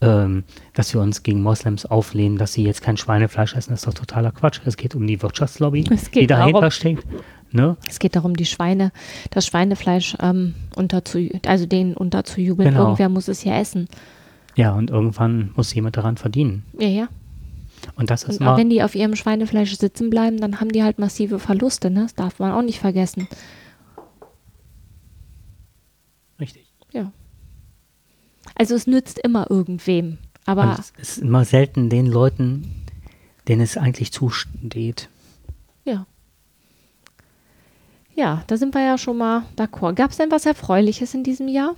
[0.00, 3.70] ähm, dass wir uns gegen Moslems auflehnen, dass sie jetzt kein Schweinefleisch essen.
[3.70, 4.60] Das ist doch totaler Quatsch.
[4.64, 6.98] Es geht um die Wirtschaftslobby, die dahinter darum- steht.
[7.50, 7.76] Ne?
[7.88, 8.92] Es geht darum, die Schweine,
[9.30, 12.68] das Schweinefleisch ähm, unterzu, also denen unterzujubeln.
[12.70, 12.82] Genau.
[12.82, 13.88] Irgendwer muss es ja essen.
[14.54, 16.64] Ja, und irgendwann muss jemand daran verdienen.
[16.78, 17.08] Ja, ja.
[17.96, 20.98] Und das ist Und wenn die auf ihrem Schweinefleisch sitzen bleiben, dann haben die halt
[20.98, 22.02] massive Verluste, ne?
[22.02, 23.28] Das darf man auch nicht vergessen.
[26.40, 26.72] richtig.
[26.92, 27.12] Ja.
[28.54, 30.18] Also es nützt immer irgendwem.
[30.46, 32.84] Aber Und es ist immer selten den Leuten,
[33.48, 35.08] denen es eigentlich zusteht.
[35.84, 36.06] ja.
[38.14, 39.94] Ja, da sind wir ja schon mal d'accord.
[39.94, 41.76] Gab es denn was Erfreuliches in diesem Jahr?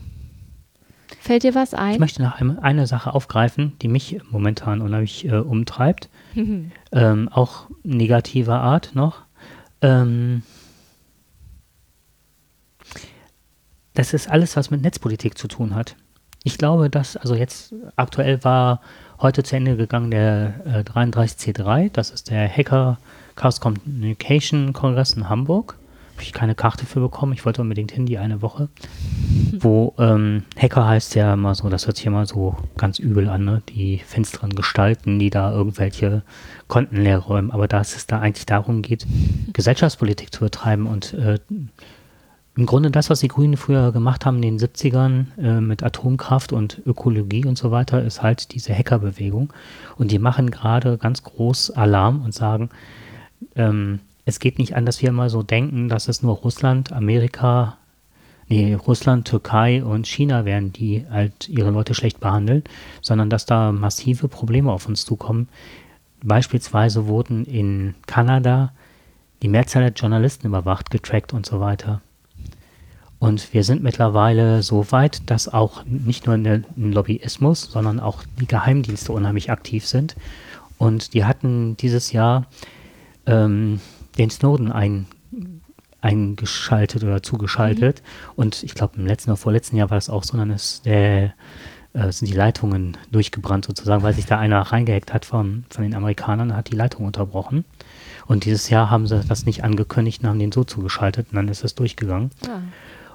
[1.18, 1.98] Fällt dir was Ich ein?
[2.00, 6.08] möchte noch eine Sache aufgreifen, die mich momentan unheimlich äh, umtreibt.
[6.92, 9.22] ähm, auch negativer Art noch.
[9.82, 10.42] Ähm,
[13.94, 15.96] das ist alles, was mit Netzpolitik zu tun hat.
[16.42, 18.80] Ich glaube, dass, also jetzt aktuell war
[19.20, 22.98] heute zu Ende gegangen der äh, 33C3, das ist der Hacker
[23.36, 25.76] Chaos Communication Kongress in Hamburg
[26.22, 27.32] ich keine Karte für bekommen.
[27.32, 28.68] Ich wollte unbedingt hin, die eine Woche.
[29.58, 33.44] Wo ähm, Hacker heißt ja immer so, das hört sich immer so ganz übel an,
[33.44, 33.62] ne?
[33.68, 36.22] Die finsteren Gestalten, die da irgendwelche
[36.68, 37.50] Konten leer räumen.
[37.50, 39.06] Aber dass es da eigentlich darum geht,
[39.52, 41.38] Gesellschaftspolitik zu betreiben und äh,
[42.56, 46.52] im Grunde das, was die Grünen früher gemacht haben in den 70ern äh, mit Atomkraft
[46.52, 49.52] und Ökologie und so weiter, ist halt diese Hackerbewegung.
[49.96, 52.68] Und die machen gerade ganz groß Alarm und sagen,
[53.54, 57.76] ähm, es geht nicht an, dass wir immer so denken, dass es nur Russland, Amerika,
[58.48, 62.62] nee, Russland, Türkei und China wären, die halt ihre Leute schlecht behandeln,
[63.02, 65.48] sondern dass da massive Probleme auf uns zukommen.
[66.22, 68.72] Beispielsweise wurden in Kanada
[69.42, 72.00] die Mehrzahl der Journalisten überwacht, getrackt und so weiter.
[73.18, 78.46] Und wir sind mittlerweile so weit, dass auch nicht nur ein Lobbyismus, sondern auch die
[78.46, 80.14] Geheimdienste unheimlich aktiv sind.
[80.78, 82.46] Und die hatten dieses Jahr
[83.26, 83.80] ähm,
[84.18, 85.06] den Snowden ein,
[86.00, 88.02] eingeschaltet oder zugeschaltet.
[88.02, 88.32] Mhm.
[88.36, 91.34] Und ich glaube, im letzten oder vorletzten Jahr war das auch so, dann ist der,
[91.92, 95.94] äh, sind die Leitungen durchgebrannt sozusagen, weil sich da einer reingehackt hat von, von den
[95.94, 97.64] Amerikanern, hat die Leitung unterbrochen.
[98.26, 101.48] Und dieses Jahr haben sie das nicht angekündigt und haben den so zugeschaltet und dann
[101.48, 102.30] ist es durchgegangen.
[102.46, 102.62] Ja.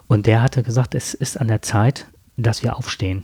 [0.08, 3.24] Und der hatte gesagt, es ist an der Zeit, dass wir aufstehen,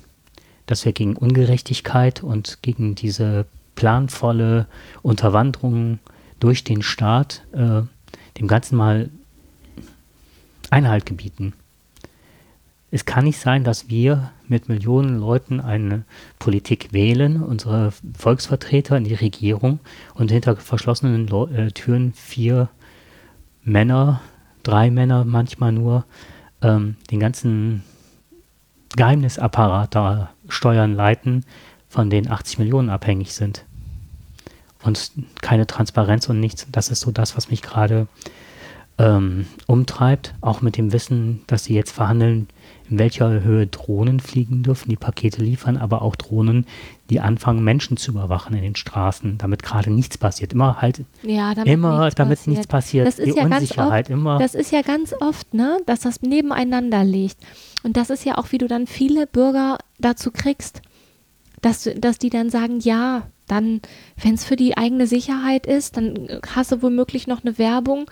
[0.65, 4.67] dass wir gegen Ungerechtigkeit und gegen diese planvolle
[5.01, 5.99] Unterwanderung
[6.41, 7.83] durch den Staat äh,
[8.37, 9.09] dem Ganzen mal
[10.69, 11.53] Einhalt gebieten.
[12.91, 16.03] Es kann nicht sein, dass wir mit Millionen Leuten eine
[16.39, 19.79] Politik wählen, unsere Volksvertreter in die Regierung
[20.13, 22.67] und hinter verschlossenen Le äh, Türen vier
[23.63, 24.21] Männer,
[24.63, 26.05] drei Männer manchmal nur,
[26.61, 27.83] ähm, den ganzen
[28.97, 31.45] Geheimnisapparat da steuern, leiten,
[31.87, 33.65] von denen 80 Millionen abhängig sind.
[34.83, 36.67] Und keine Transparenz und nichts.
[36.71, 38.07] Das ist so das, was mich gerade
[38.97, 40.33] ähm, umtreibt.
[40.41, 42.47] Auch mit dem Wissen, dass sie jetzt verhandeln,
[42.89, 46.65] in welcher Höhe Drohnen fliegen dürfen, die Pakete liefern, aber auch Drohnen,
[47.09, 50.53] die anfangen, Menschen zu überwachen in den Straßen, damit gerade nichts passiert.
[50.53, 52.47] Immer halt, ja, damit immer, nichts damit passiert.
[52.47, 53.07] nichts passiert.
[53.07, 54.39] Das ist die ja Unsicherheit ganz oft, immer.
[54.39, 57.37] Das ist ja ganz oft, ne, dass das nebeneinander liegt.
[57.83, 60.81] Und das ist ja auch, wie du dann viele Bürger dazu kriegst,
[61.61, 63.81] dass, dass die dann sagen, ja, dann,
[64.21, 68.09] wenn es für die eigene Sicherheit ist, dann hast du womöglich noch eine Werbung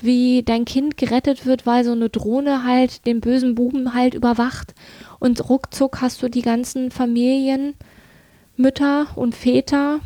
[0.00, 4.74] wie dein Kind gerettet wird, weil so eine Drohne halt den bösen Buben halt überwacht.
[5.20, 7.74] Und ruckzuck hast du die ganzen Familien,
[8.56, 10.00] Mütter und Väter,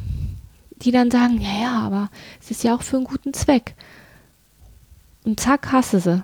[0.82, 3.74] die dann sagen, ja, ja, aber es ist ja auch für einen guten Zweck.
[5.24, 6.22] Und zack, hasse sie.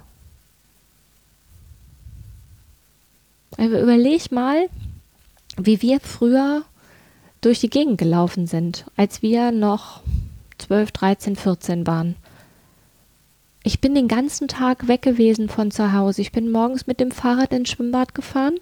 [3.57, 4.69] Also überleg mal,
[5.67, 6.63] wie wir früher
[7.41, 10.03] durch die Gegend gelaufen sind, als wir noch
[10.59, 12.17] 12, 13, 14 waren.
[13.65, 16.21] Ich bin den ganzen Tag weg gewesen von zu Hause.
[16.21, 18.57] Ich bin morgens mit dem Fahrrad ins Schwimmbad gefahren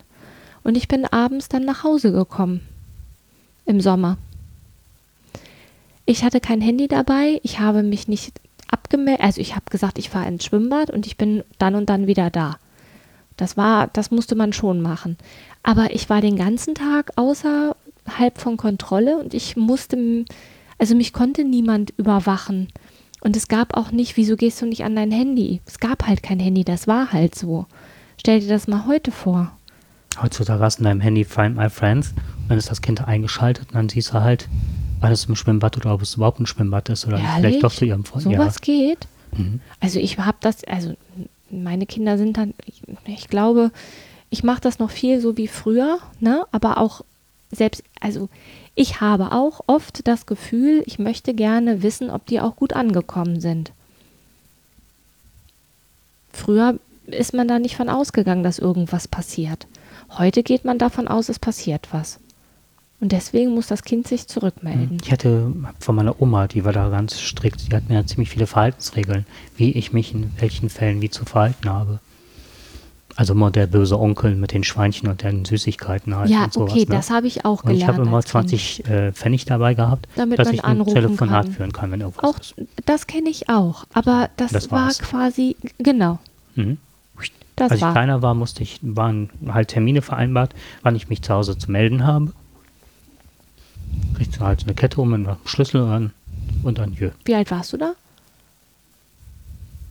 [0.63, 2.61] und ich bin abends dann nach Hause gekommen.
[3.65, 4.19] Im Sommer.
[6.05, 7.41] Ich hatte kein Handy dabei.
[7.43, 9.23] Ich habe mich nicht abgemeldet.
[9.23, 12.31] Also ich habe gesagt, ich fahre ins Schwimmbad und ich bin dann und dann wieder
[12.31, 12.59] da.
[13.41, 15.17] Das war, das musste man schon machen.
[15.63, 17.75] Aber ich war den ganzen Tag außerhalb
[18.37, 20.25] von Kontrolle und ich musste,
[20.79, 22.69] also mich konnte niemand überwachen.
[23.23, 25.61] Und es gab auch nicht, wieso gehst du nicht an dein Handy?
[25.67, 27.67] Es gab halt kein Handy, das war halt so.
[28.19, 29.53] Stell dir das mal heute vor.
[30.21, 32.15] Heutzutage hast du in deinem Handy Find My Friends,
[32.49, 34.49] dann ist das Kind eingeschaltet und dann siehst du halt,
[35.01, 37.37] alles im Schwimmbad oder ob es überhaupt ein Schwimmbad ist oder Ehrlich?
[37.37, 38.25] vielleicht doch zu ihrem Freund.
[38.25, 39.07] So was geht?
[39.33, 39.61] Mhm.
[39.81, 40.95] Also ich habe das, also
[41.51, 42.55] meine Kinder sind dann,
[43.07, 43.71] ich, glaube,
[44.31, 46.47] ich mache das noch viel so wie früher, ne?
[46.53, 47.03] Aber auch
[47.51, 48.29] selbst, also
[48.75, 53.41] ich habe auch oft das Gefühl, ich möchte gerne wissen, ob die auch gut angekommen
[53.41, 53.73] sind.
[56.33, 59.67] Früher ist man da nicht von ausgegangen, dass irgendwas passiert.
[60.17, 62.21] Heute geht man davon aus, es passiert was.
[63.01, 64.99] Und deswegen muss das Kind sich zurückmelden.
[65.03, 68.47] Ich hatte von meiner Oma, die war da ganz strikt, die hat mir ziemlich viele
[68.47, 69.25] Verhaltensregeln,
[69.57, 71.99] wie ich mich in welchen Fällen wie zu verhalten habe.
[73.17, 76.31] Also immer der böse Onkel mit den Schweinchen und den Süßigkeiten halt.
[76.31, 76.87] Ja, und sowas, okay, ne?
[76.97, 77.79] das habe ich auch und gelernt.
[77.83, 81.45] ich habe immer 20 äh, Pfennig dabei gehabt, Damit dass man ich ein anrufen Telefonat
[81.47, 81.55] kann.
[81.55, 82.55] führen kann, wenn irgendwas auch, ist.
[82.87, 86.19] Das kenne ich auch, aber das, Das war quasi, genau,
[86.55, 86.79] Mhm.
[87.57, 87.93] das Als ich war.
[87.93, 92.07] kleiner war, musste ich, waren halt Termine vereinbart, wann ich mich zu Hause zu melden
[92.07, 92.33] habe.
[94.17, 96.13] Kriegst du halt eine Kette um, einen Schlüssel an
[96.63, 97.95] und dann hier, Wie alt warst du da?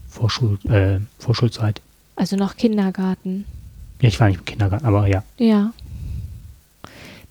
[0.08, 1.82] Vorschul, äh, Vorschulzeit.
[2.16, 3.46] Also noch Kindergarten.
[4.02, 5.24] Ja, ich war nicht im Kindergarten, aber ja.
[5.38, 5.72] Ja.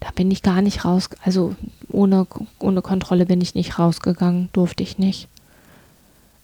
[0.00, 1.56] Da bin ich gar nicht raus, also
[1.90, 2.26] ohne,
[2.60, 5.26] ohne Kontrolle bin ich nicht rausgegangen, durfte ich nicht.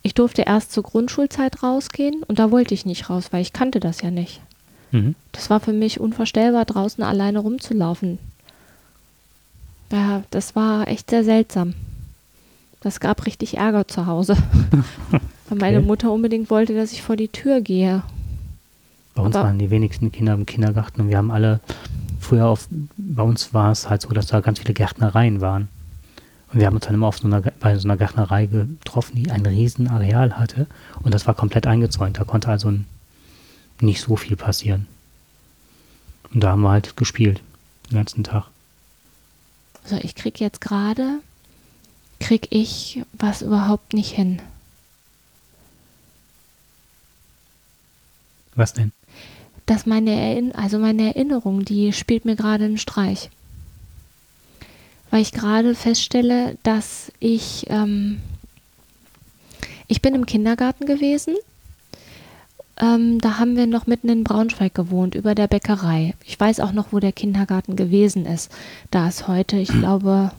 [0.02, 3.78] ich durfte erst zur Grundschulzeit rausgehen und da wollte ich nicht raus, weil ich kannte
[3.80, 4.40] das ja nicht.
[4.90, 5.14] Mhm.
[5.32, 8.18] Das war für mich unvorstellbar, draußen alleine rumzulaufen.
[9.94, 11.74] Ja, das war echt sehr seltsam.
[12.80, 14.36] Das gab richtig Ärger zu Hause.
[15.48, 15.86] Weil meine Okay.
[15.86, 18.02] Mutter unbedingt wollte, dass ich vor die Tür gehe.
[19.14, 21.60] Bei uns Aber- waren die wenigsten Kinder im Kindergarten und wir haben alle
[22.20, 25.68] früher auf, bei uns war es halt so, dass da ganz viele Gärtnereien waren.
[26.52, 29.30] Und wir haben uns dann immer auf so einer, bei so einer Gärtnerei getroffen, die
[29.30, 30.66] ein riesen Areal hatte
[31.02, 32.18] und das war komplett eingezäunt.
[32.18, 32.72] Da konnte also
[33.80, 34.86] nicht so viel passieren.
[36.32, 37.40] Und da haben wir halt gespielt,
[37.90, 38.46] den ganzen Tag.
[39.84, 41.20] Also ich krieg jetzt gerade,
[42.18, 44.40] krieg ich was überhaupt nicht hin.
[48.54, 48.92] Was denn?
[49.66, 53.30] Dass meine Erinn also meine Erinnerung, die spielt mir gerade einen Streich.
[55.10, 58.20] Weil ich gerade feststelle, dass ich, ähm,
[59.86, 61.36] ich bin im Kindergarten gewesen.
[62.80, 66.14] Ähm, da haben wir noch mitten in Braunschweig gewohnt, über der Bäckerei.
[66.24, 68.50] Ich weiß auch noch, wo der Kindergarten gewesen ist.
[68.90, 70.32] Da ist heute, ich glaube,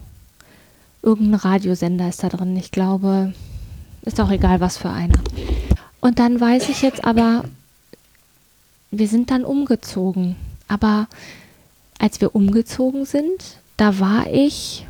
[1.02, 2.58] irgendein Radiosender ist da drin.
[2.58, 3.34] Ich glaube,
[4.02, 5.20] ist auch egal, was für einer.
[6.02, 7.46] Und dann weiß ich jetzt aber,
[8.92, 10.36] wir sind dann umgezogen.
[10.68, 11.08] Aber
[12.00, 14.86] als wir umgezogen sind, da war ich,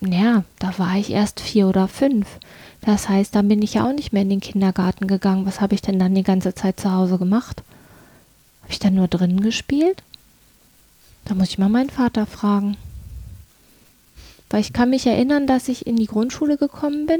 [0.00, 2.26] ja, da war ich erst vier oder fünf.
[2.86, 5.44] Das heißt, dann bin ich ja auch nicht mehr in den Kindergarten gegangen.
[5.44, 7.64] Was habe ich denn dann die ganze Zeit zu Hause gemacht?
[8.62, 10.04] Habe ich dann nur drinnen gespielt?
[11.24, 12.76] Da muss ich mal meinen Vater fragen.
[14.50, 17.18] Weil ich kann mich erinnern, dass ich in die Grundschule gekommen bin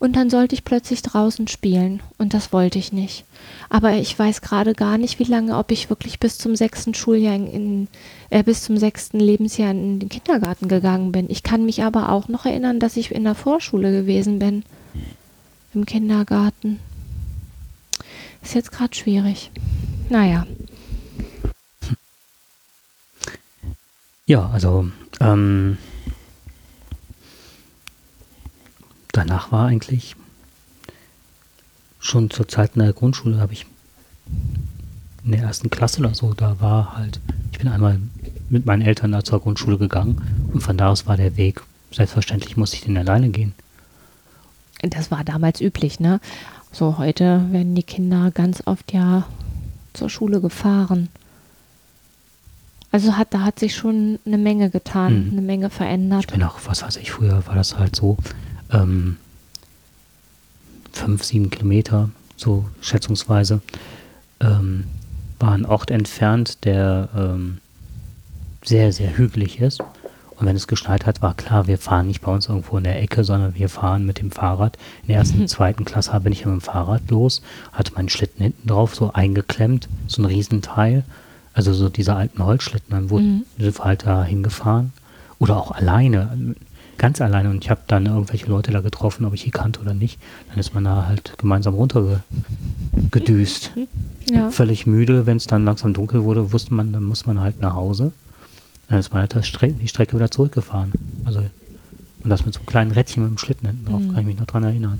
[0.00, 3.24] und dann sollte ich plötzlich draußen spielen und das wollte ich nicht.
[3.70, 7.36] Aber ich weiß gerade gar nicht, wie lange, ob ich wirklich bis zum sechsten Schuljahr
[7.36, 7.88] in, in
[8.28, 11.30] äh, bis zum sechsten Lebensjahr in den Kindergarten gegangen bin.
[11.30, 14.62] Ich kann mich aber auch noch erinnern, dass ich in der Vorschule gewesen bin.
[15.74, 16.80] Im Kindergarten.
[18.42, 19.50] Ist jetzt gerade schwierig.
[20.08, 20.46] Naja.
[24.26, 25.76] Ja, also ähm,
[29.12, 30.16] danach war eigentlich
[31.98, 33.66] schon zur Zeit in der Grundschule habe ich
[35.24, 37.20] in der ersten Klasse oder so, da war halt,
[37.52, 38.00] ich bin einmal
[38.48, 41.62] mit meinen Eltern da zur Grundschule gegangen und von da aus war der Weg.
[41.92, 43.52] Selbstverständlich musste ich den alleine gehen.
[44.82, 46.20] Das war damals üblich, ne?
[46.72, 49.26] So, heute werden die Kinder ganz oft ja
[49.92, 51.08] zur Schule gefahren.
[52.92, 55.30] Also hat, da hat sich schon eine Menge getan, Mhm.
[55.32, 56.32] eine Menge Ich verändert.
[56.32, 58.16] bin auch, was weiß ich, früher war das halt so,
[58.72, 59.16] ähm,
[60.92, 63.60] fünf, sieben Kilometer, so schätzungsweise,
[64.40, 64.84] ähm,
[65.38, 67.58] war ein Ort entfernt, der ähm,
[68.64, 69.80] sehr, sehr hügelig ist.
[70.40, 73.00] Und wenn es geschneit hat, war klar, wir fahren nicht bei uns irgendwo in der
[73.02, 74.78] Ecke, sondern wir fahren mit dem Fahrrad.
[75.02, 78.66] In der ersten, zweiten Klasse bin ich mit dem Fahrrad los, hatte meinen Schlitten hinten
[78.68, 81.04] drauf, so eingeklemmt, so ein Riesenteil.
[81.52, 83.42] Also so diese alten Holzschlitten, dann wurde, Mhm.
[83.58, 84.92] sind wir halt da hingefahren.
[85.40, 86.54] Oder auch alleine,
[86.96, 87.50] ganz alleine.
[87.50, 90.18] Und ich habe dann irgendwelche Leute da getroffen, ob ich die kannte oder nicht.
[90.50, 93.72] Dann ist man da halt gemeinsam runtergedüst.
[94.30, 94.48] Ja.
[94.52, 97.74] Völlig müde, wenn es dann langsam dunkel wurde, wusste man, dann muss man halt nach
[97.74, 98.12] Hause.
[98.90, 100.92] Dann ist man halt das Stre die Strecke wieder zurückgefahren.
[101.24, 101.38] Also,
[102.22, 104.08] und das mit so einem kleinen Rädchen mit dem Schlitten hinten drauf, Mhm.
[104.12, 104.98] kann ich mich noch dran erinnern.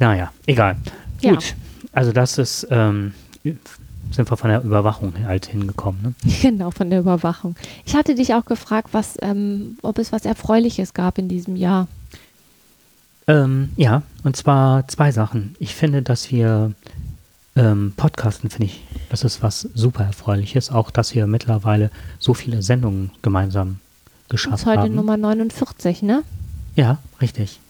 [0.00, 0.76] Naja, egal.
[1.20, 1.32] Ja.
[1.34, 1.54] Gut.
[1.92, 6.02] Also das ist, ähm, sind wir von der Überwachung halt hingekommen.
[6.02, 6.14] Ne?
[6.42, 7.54] Genau, von der Überwachung.
[7.84, 11.86] Ich hatte dich auch gefragt, was, ähm, ob es was Erfreuliches gab in diesem Jahr.
[13.26, 15.54] Ähm, ja, und zwar zwei Sachen.
[15.58, 16.72] Ich finde, dass wir
[17.56, 20.70] ähm, Podcasten, finde ich, das ist was super Erfreuliches.
[20.70, 23.78] Auch, dass wir mittlerweile so viele Sendungen gemeinsam
[24.28, 24.94] Das ist geschafft heute haben.
[24.94, 26.22] Nummer 49, ne?
[26.74, 27.60] Ja, richtig.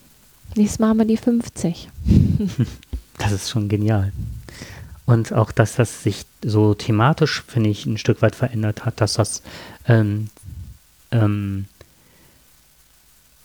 [0.57, 1.89] Nächstes Mal haben wir die 50.
[3.17, 4.13] Das ist schon genial.
[5.07, 9.15] Und auch, dass das sich so thematisch, finde ich, ein Stück weit verändert hat, dass
[9.15, 9.43] das
[9.87, 10.31] ähm,
[11.13, 11.67] ähm,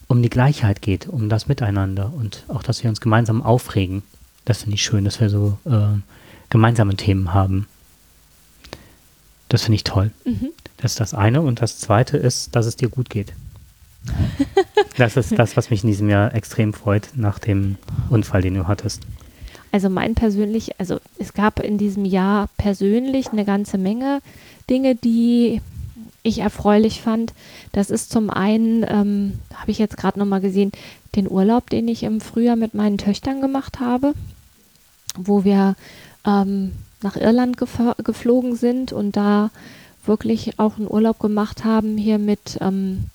[0.07, 4.01] um die Gleichheit geht, um das Miteinander und auch, dass wir uns gemeinsam aufregen.
[4.43, 5.99] Das finde ich schön, dass wir so äh,
[6.49, 7.67] gemeinsame Themen haben.
[9.49, 10.11] Das finde ich toll.
[10.25, 10.49] Mhm.
[10.77, 11.41] Das ist das eine.
[11.41, 13.33] Und das zweite ist, dass es dir gut geht.
[14.97, 17.77] Das ist das, was mich in diesem Jahr extrem freut, nach dem
[18.09, 19.03] Unfall, den du hattest.
[19.71, 24.19] Also mein persönlich, also es gab in diesem Jahr persönlich eine ganze Menge
[24.69, 25.61] Dinge, die
[26.21, 27.33] ich erfreulich fand.
[27.71, 30.73] Das ist zum einen, ähm, habe ich jetzt gerade nochmal gesehen,
[31.15, 34.13] den Urlaub, den ich im Frühjahr mit meinen Töchtern gemacht habe,
[35.15, 35.75] wo wir
[36.29, 36.71] ähm,
[37.01, 39.49] nach Irland gef- geflogen sind und da
[40.05, 43.05] wirklich auch einen Urlaub gemacht haben hier mit, ähm,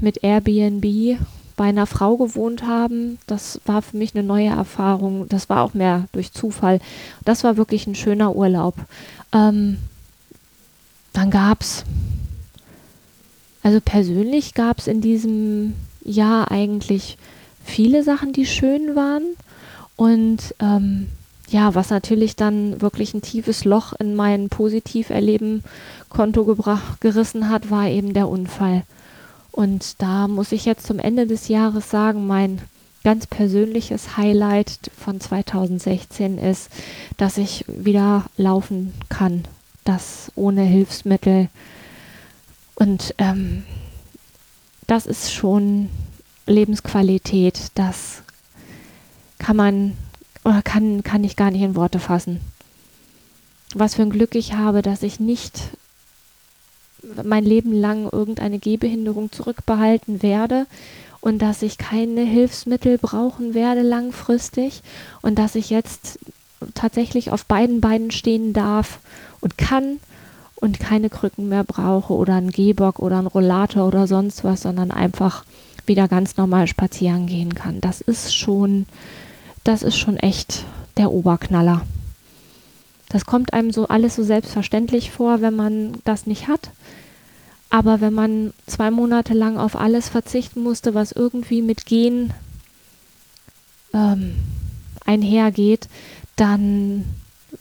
[0.00, 1.18] mit Airbnb
[1.56, 3.18] bei einer Frau gewohnt haben.
[3.26, 5.28] Das war für mich eine neue Erfahrung.
[5.28, 6.80] Das war auch mehr durch Zufall.
[7.24, 8.74] Das war wirklich ein schöner Urlaub.
[9.32, 9.78] Ähm,
[11.12, 11.84] dann gab es,
[13.62, 15.74] also persönlich gab es in diesem
[16.04, 17.18] Jahr eigentlich
[17.64, 19.24] viele Sachen, die schön waren.
[19.96, 21.06] Und ähm,
[21.54, 26.56] ja, was natürlich dann wirklich ein tiefes Loch in mein Positiverleben-Konto
[26.98, 28.82] gerissen hat, war eben der Unfall.
[29.52, 32.60] Und da muss ich jetzt zum Ende des Jahres sagen, mein
[33.04, 36.70] ganz persönliches Highlight von 2016 ist,
[37.18, 39.44] dass ich wieder laufen kann.
[39.84, 41.50] Das ohne Hilfsmittel.
[42.74, 43.62] Und ähm,
[44.88, 45.88] das ist schon
[46.46, 47.70] Lebensqualität.
[47.76, 48.24] Das
[49.38, 49.96] kann man
[50.64, 52.40] kann, kann ich gar nicht in Worte fassen.
[53.74, 55.60] Was für ein Glück ich habe, dass ich nicht
[57.22, 60.66] mein Leben lang irgendeine Gehbehinderung zurückbehalten werde
[61.20, 64.82] und dass ich keine Hilfsmittel brauchen werde langfristig
[65.22, 66.18] und dass ich jetzt
[66.74, 69.00] tatsächlich auf beiden Beinen stehen darf
[69.40, 69.98] und kann
[70.56, 74.90] und keine Krücken mehr brauche oder einen Gehbock oder einen Rollator oder sonst was, sondern
[74.90, 75.44] einfach
[75.86, 77.80] wieder ganz normal spazieren gehen kann.
[77.80, 78.86] Das ist schon
[79.64, 80.64] das ist schon echt
[80.96, 81.82] der Oberknaller.
[83.08, 86.70] Das kommt einem so alles so selbstverständlich vor, wenn man das nicht hat.
[87.70, 92.32] Aber wenn man zwei Monate lang auf alles verzichten musste, was irgendwie mit Gehen
[93.92, 94.36] ähm,
[95.04, 95.88] einhergeht,
[96.36, 97.04] dann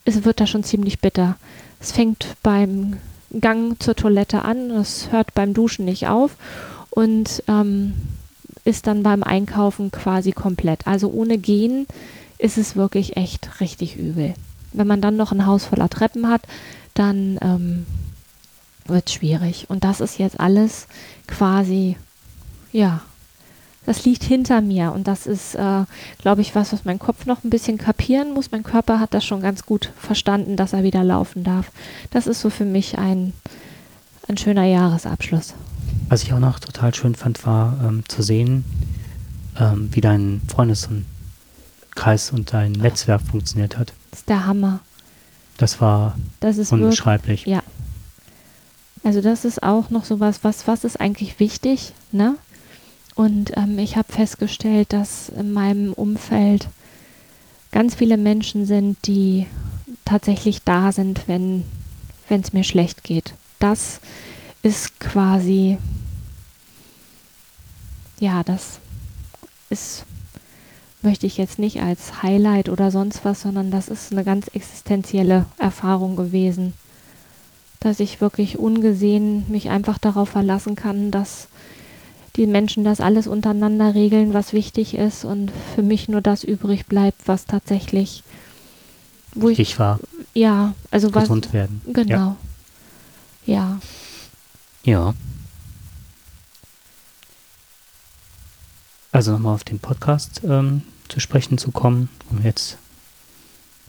[0.05, 1.37] ist, wird das schon ziemlich bitter.
[1.79, 2.97] Es fängt beim
[3.39, 6.35] Gang zur Toilette an, es hört beim Duschen nicht auf
[6.91, 7.93] und ähm,
[8.65, 10.87] ist dann beim Einkaufen quasi komplett.
[10.87, 11.87] Also ohne Gehen
[12.37, 14.33] ist es wirklich echt richtig übel.
[14.71, 16.41] Wenn man dann noch ein Haus voller Treppen hat,
[16.93, 17.85] dann ähm,
[18.85, 19.65] wird es schwierig.
[19.69, 20.87] Und das ist jetzt alles
[21.27, 21.97] quasi,
[22.71, 23.01] ja,
[23.85, 24.93] das liegt hinter mir.
[24.93, 25.83] Und das ist, äh,
[26.19, 28.51] glaube ich, was, was mein Kopf noch ein bisschen kapieren muss.
[28.51, 31.71] Mein Körper hat das schon ganz gut verstanden, dass er wieder laufen darf.
[32.11, 33.33] Das ist so für mich ein,
[34.27, 35.53] ein schöner Jahresabschluss.
[36.13, 38.65] Was ich auch noch total schön fand, war ähm, zu sehen,
[39.59, 43.93] ähm, wie dein Freundeskreis und dein Netzwerk funktioniert hat.
[44.11, 44.81] Das ist der Hammer.
[45.57, 47.47] Das war das ist unbeschreiblich.
[47.47, 47.63] Wirklich, ja.
[49.03, 52.35] Also das ist auch noch sowas, was, was ist eigentlich wichtig, ne?
[53.15, 56.67] Und ähm, ich habe festgestellt, dass in meinem Umfeld
[57.71, 59.47] ganz viele Menschen sind, die
[60.05, 61.63] tatsächlich da sind, wenn
[62.29, 63.33] es mir schlecht geht.
[63.57, 63.99] Das
[64.61, 65.77] ist quasi,
[68.19, 68.79] ja, das
[69.69, 70.05] ist,
[71.01, 75.45] möchte ich jetzt nicht als Highlight oder sonst was, sondern das ist eine ganz existenzielle
[75.57, 76.73] Erfahrung gewesen,
[77.79, 81.47] dass ich wirklich ungesehen mich einfach darauf verlassen kann, dass
[82.35, 86.87] die Menschen das alles untereinander regeln, was wichtig ist und für mich nur das übrig
[86.87, 88.23] bleibt, was tatsächlich
[89.35, 89.99] wo ich, ich war.
[90.33, 91.81] Ja, also gesund was, werden.
[91.87, 92.35] Genau.
[93.45, 93.55] Ja.
[93.55, 93.79] ja.
[94.83, 95.13] Ja.
[99.13, 102.77] Also nochmal auf den Podcast ähm, zu sprechen zu kommen, um jetzt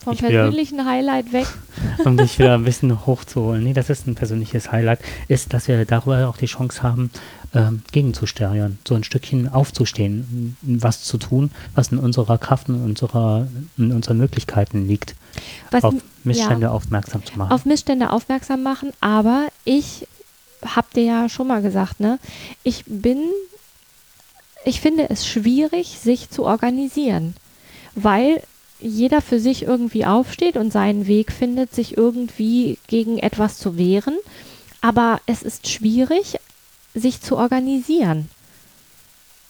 [0.05, 1.47] vom persönlichen wieder, Highlight weg.
[2.05, 3.65] um dich wieder ein bisschen hochzuholen.
[3.65, 7.11] Nee, das ist ein persönliches Highlight, ist, dass wir darüber auch die Chance haben,
[7.55, 13.49] ähm, gegenzusteuern, so ein Stückchen aufzustehen, was zu tun, was in unserer Kraft und unserer,
[13.79, 15.15] in unseren Möglichkeiten liegt.
[15.71, 17.51] Was, auf Missstände ja, aufmerksam zu machen.
[17.51, 20.07] Auf Missstände aufmerksam machen, aber ich
[20.65, 22.19] habt ihr ja schon mal gesagt, ne?
[22.63, 23.23] Ich bin,
[24.65, 27.35] ich finde es schwierig, sich zu organisieren,
[27.95, 28.43] weil
[28.81, 34.17] jeder für sich irgendwie aufsteht und seinen Weg findet, sich irgendwie gegen etwas zu wehren.
[34.81, 36.39] Aber es ist schwierig,
[36.95, 38.29] sich zu organisieren.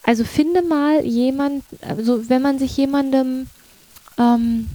[0.02, 3.48] Also finde mal jemand, also wenn man sich jemandem,
[4.18, 4.68] ähm,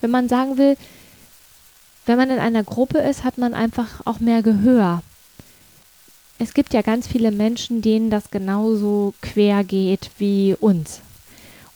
[0.00, 0.76] wenn man sagen will,
[2.06, 5.02] wenn man in einer Gruppe ist, hat man einfach auch mehr Gehör
[6.38, 11.00] es gibt ja ganz viele Menschen, denen das genauso quer geht wie uns.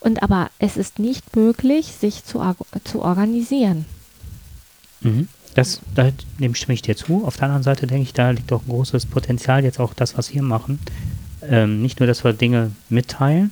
[0.00, 2.42] Und aber es ist nicht möglich, sich zu,
[2.84, 3.84] zu organisieren.
[5.00, 5.28] Mhm.
[5.54, 7.24] Das, da, dem stimme ich dir zu.
[7.24, 10.16] Auf der anderen Seite denke ich, da liegt auch ein großes Potenzial, jetzt auch das,
[10.16, 10.78] was wir machen.
[11.42, 13.50] Ähm, nicht nur, dass wir Dinge mitteilen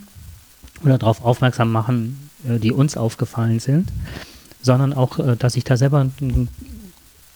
[0.84, 3.90] oder darauf aufmerksam machen, äh, die uns aufgefallen sind,
[4.62, 6.48] sondern auch, äh, dass ich da selber einen,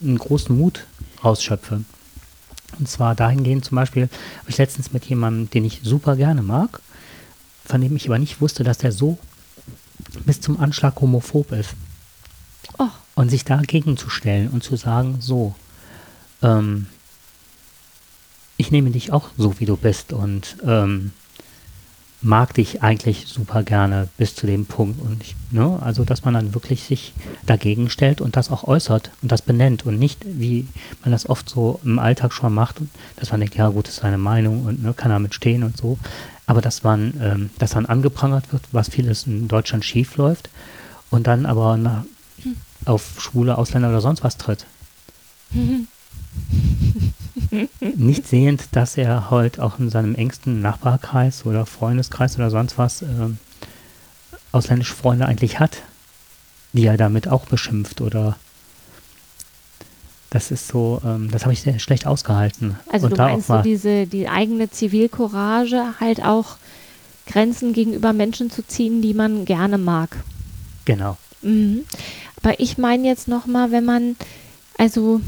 [0.00, 0.86] einen großen Mut
[1.24, 1.84] rausschöpfe.
[2.78, 4.08] Und zwar dahingehend zum Beispiel,
[4.38, 6.80] habe ich letztens mit jemandem, den ich super gerne mag,
[7.64, 9.18] von dem ich aber nicht wusste, dass der so
[10.24, 11.74] bis zum Anschlag homophob ist.
[12.78, 12.88] Oh.
[13.14, 15.54] Und sich dagegen zu stellen und zu sagen, so,
[16.42, 16.86] ähm,
[18.56, 21.12] ich nehme dich auch so, wie du bist und ähm,
[22.22, 25.00] mag dich eigentlich super gerne bis zu dem Punkt.
[25.00, 27.12] Und ich, ne, also dass man dann wirklich sich
[27.46, 30.66] dagegen stellt und das auch äußert und das benennt und nicht, wie
[31.02, 32.76] man das oft so im Alltag schon macht,
[33.16, 35.76] dass man denkt, ja gut, das ist seine Meinung und ne, kann damit stehen und
[35.76, 35.98] so.
[36.46, 40.48] Aber dass man, ähm, dass dann angeprangert wird, was vieles in Deutschland schief läuft
[41.10, 42.04] und dann aber na,
[42.84, 44.66] auf schwule Ausländer oder sonst was tritt.
[47.80, 53.02] nicht sehend, dass er halt auch in seinem engsten Nachbarkreis oder Freundeskreis oder sonst was
[53.02, 53.06] äh,
[54.52, 55.82] ausländische Freunde eigentlich hat,
[56.72, 58.36] die er damit auch beschimpft oder
[60.30, 62.78] das ist so, ähm, das habe ich sehr schlecht ausgehalten.
[62.90, 66.56] Also Und du meinst so diese, die eigene Zivilcourage halt auch
[67.26, 70.16] Grenzen gegenüber Menschen zu ziehen, die man gerne mag.
[70.86, 71.18] Genau.
[71.42, 71.84] Mhm.
[72.42, 74.16] Aber ich meine jetzt nochmal, wenn man,
[74.78, 75.20] also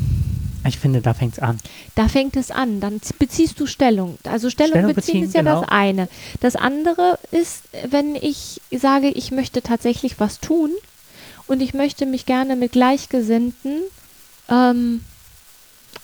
[0.66, 1.58] ich finde, da fängt es an.
[1.94, 2.80] Da fängt es an.
[2.80, 4.18] Dann beziehst du Stellung.
[4.24, 5.60] Also Stellung, Stellung beziehen, beziehen, ist ja genau.
[5.60, 6.08] das eine.
[6.40, 10.70] Das andere ist, wenn ich sage, ich möchte tatsächlich was tun
[11.46, 13.82] und ich möchte mich gerne mit Gleichgesinnten
[14.48, 15.04] ähm,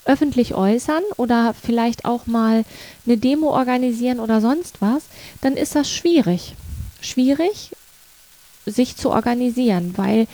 [0.04, 2.64] öffentlich äußern oder vielleicht auch mal
[3.06, 5.04] eine Demo organisieren oder sonst was,
[5.40, 6.54] dann ist das schwierig.
[7.00, 7.70] Schwierig,
[8.66, 10.26] sich zu organisieren, weil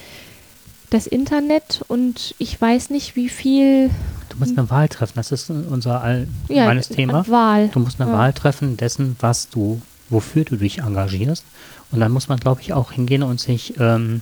[0.90, 3.90] das Internet und ich weiß nicht, wie viel.
[4.36, 7.26] Du musst eine Wahl treffen, das ist unser allgemeines ja, Thema.
[7.26, 7.68] Wahl.
[7.68, 8.18] Du musst eine ja.
[8.18, 9.80] Wahl treffen dessen, was du,
[10.10, 11.42] wofür du dich engagierst.
[11.90, 14.20] Und dann muss man, glaube ich, auch hingehen und sich ähm,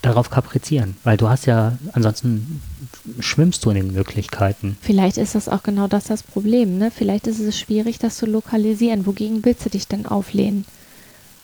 [0.00, 2.62] darauf kaprizieren, weil du hast ja, ansonsten
[3.18, 4.78] schwimmst du in den Möglichkeiten.
[4.80, 6.90] Vielleicht ist das auch genau das das Problem, ne?
[6.90, 9.04] Vielleicht ist es schwierig, das zu lokalisieren.
[9.04, 10.64] Wogegen willst du dich denn auflehnen?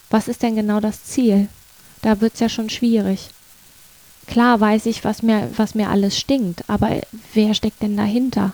[0.09, 1.49] Was ist denn genau das Ziel?
[2.01, 3.31] Da wird es ja schon schwierig.
[4.27, 7.01] Klar weiß ich, was mir, was mir alles stinkt, aber
[7.35, 8.53] wer steckt denn dahinter?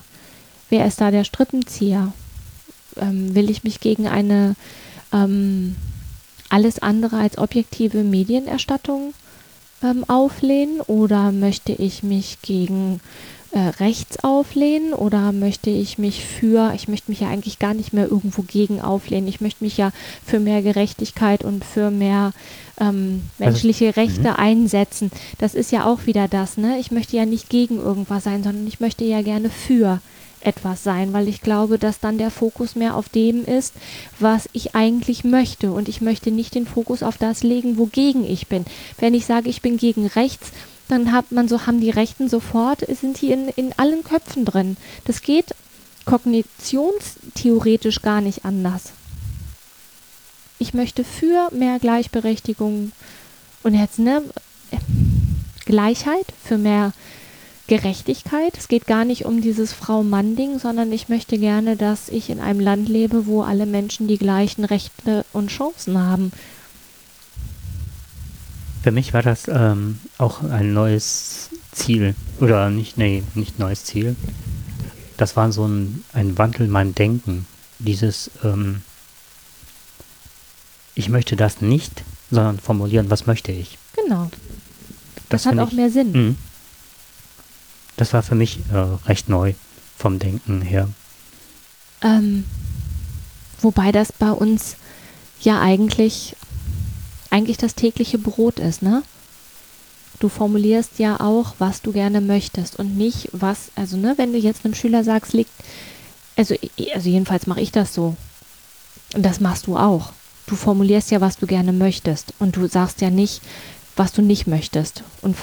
[0.68, 2.12] Wer ist da der Strippenzieher?
[2.96, 4.56] Ähm, will ich mich gegen eine
[5.12, 5.76] ähm,
[6.48, 9.14] alles andere als objektive Medienerstattung
[9.82, 13.00] ähm, auflehnen oder möchte ich mich gegen
[13.52, 18.08] rechts auflehnen oder möchte ich mich für, ich möchte mich ja eigentlich gar nicht mehr
[18.08, 19.90] irgendwo gegen auflehnen, ich möchte mich ja
[20.24, 22.32] für mehr Gerechtigkeit und für mehr
[22.78, 25.10] ähm, also, menschliche also, Rechte einsetzen.
[25.38, 26.78] Das ist ja auch wieder das, ne?
[26.78, 30.00] Ich möchte ja nicht gegen irgendwas sein, sondern ich möchte ja gerne für
[30.42, 33.74] etwas sein, weil ich glaube, dass dann der Fokus mehr auf dem ist,
[34.18, 35.72] was ich eigentlich möchte.
[35.72, 38.64] Und ich möchte nicht den Fokus auf das legen, wogegen ich bin.
[38.98, 40.52] Wenn ich sage, ich bin gegen rechts,
[40.90, 44.76] dann hat man so, haben die Rechten sofort, sind die in, in allen Köpfen drin.
[45.04, 45.54] Das geht
[46.04, 48.92] kognitionstheoretisch gar nicht anders.
[50.58, 52.92] Ich möchte für mehr Gleichberechtigung
[53.62, 54.22] und jetzt, ne,
[55.64, 56.92] Gleichheit, für mehr
[57.66, 58.58] Gerechtigkeit.
[58.58, 62.58] Es geht gar nicht um dieses Frau-Mann-Ding, sondern ich möchte gerne, dass ich in einem
[62.60, 66.32] Land lebe, wo alle Menschen die gleichen Rechte und Chancen haben.
[68.82, 72.14] Für mich war das ähm, auch ein neues Ziel.
[72.40, 74.16] Oder nicht, nee, nicht neues Ziel.
[75.16, 77.46] Das war so ein, ein Wandel in meinem Denken.
[77.78, 78.82] Dieses, ähm,
[80.94, 83.78] ich möchte das nicht, sondern formulieren, was möchte ich.
[83.94, 84.30] Genau.
[85.28, 86.12] Das, das hat auch ich, mehr Sinn.
[86.12, 86.34] Mh
[88.00, 88.76] das war für mich äh,
[89.06, 89.52] recht neu
[89.96, 90.88] vom Denken her.
[92.00, 92.44] Ähm,
[93.60, 94.76] wobei das bei uns
[95.42, 96.34] ja eigentlich,
[97.30, 99.02] eigentlich das tägliche Brot ist, ne?
[100.18, 104.38] Du formulierst ja auch, was du gerne möchtest und nicht was, also ne, wenn du
[104.38, 105.50] jetzt einem Schüler sagst, liegt,
[106.36, 106.54] also,
[106.94, 108.16] also jedenfalls mache ich das so.
[109.14, 110.12] Und das machst du auch.
[110.46, 113.40] Du formulierst ja, was du gerne möchtest und du sagst ja nicht,
[113.96, 115.04] was du nicht möchtest.
[115.22, 115.36] Und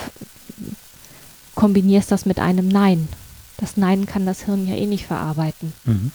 [1.56, 3.08] kombinierst das mit einem Nein.
[3.58, 5.74] Das Nein kann das Hirn ja eh nicht verarbeiten.
[5.86, 6.12] Mhm.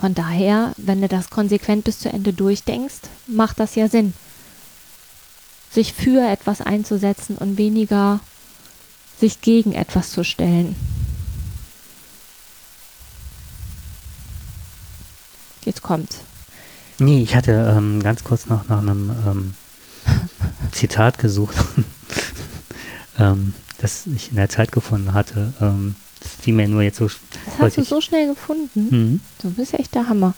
[0.00, 4.14] Von daher, wenn du das konsequent bis zu Ende durchdenkst, macht das ja Sinn.
[5.70, 8.20] Sich für etwas einzusetzen und weniger
[9.18, 10.74] sich gegen etwas zu stellen.
[15.66, 16.20] Jetzt kommt's.
[16.98, 19.54] Nee, ich hatte ähm, ganz kurz noch nach einem ähm,
[20.72, 21.56] Zitat gesucht.
[23.18, 25.52] ähm, das ich in der Zeit gefunden hatte.
[25.60, 27.06] Ähm, fiel mir nur jetzt so.
[27.06, 28.88] Das hast du so schnell gefunden?
[28.90, 29.20] Mhm.
[29.42, 30.34] Du bist echt der Hammer.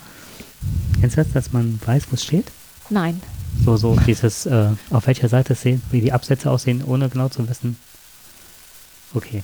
[0.99, 2.45] Kennst du das, dass man weiß, wo es steht?
[2.89, 3.21] Nein.
[3.65, 7.29] So, so dieses, äh, auf welcher Seite es sehen, wie die Absätze aussehen, ohne genau
[7.29, 7.77] zu wissen.
[9.13, 9.43] Okay.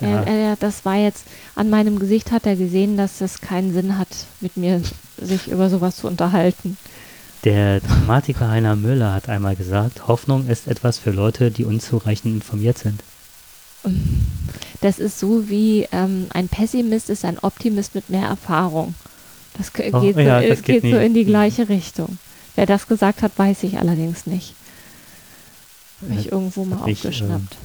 [0.00, 0.22] Ja.
[0.22, 1.24] Er, er, das war jetzt,
[1.54, 4.08] an meinem Gesicht hat er gesehen, dass es keinen Sinn hat,
[4.40, 4.82] mit mir
[5.18, 6.76] sich über sowas zu unterhalten.
[7.44, 12.78] Der Dramatiker Heiner Müller hat einmal gesagt, Hoffnung ist etwas für Leute, die unzureichend informiert
[12.78, 13.02] sind.
[14.80, 18.94] Das ist so wie ähm, ein Pessimist ist ein Optimist mit mehr Erfahrung.
[19.56, 22.18] Das Oh, geht, so, ja, äh, das geht, geht so in die gleiche Richtung.
[22.56, 24.54] Wer das gesagt hat, weiß ich allerdings nicht.
[26.02, 27.56] Habe ich irgendwo mal hab ich, äh, aufgeschnappt.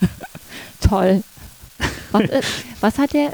[0.80, 1.22] Toll.
[2.12, 2.40] Was, äh,
[2.80, 3.32] was hat der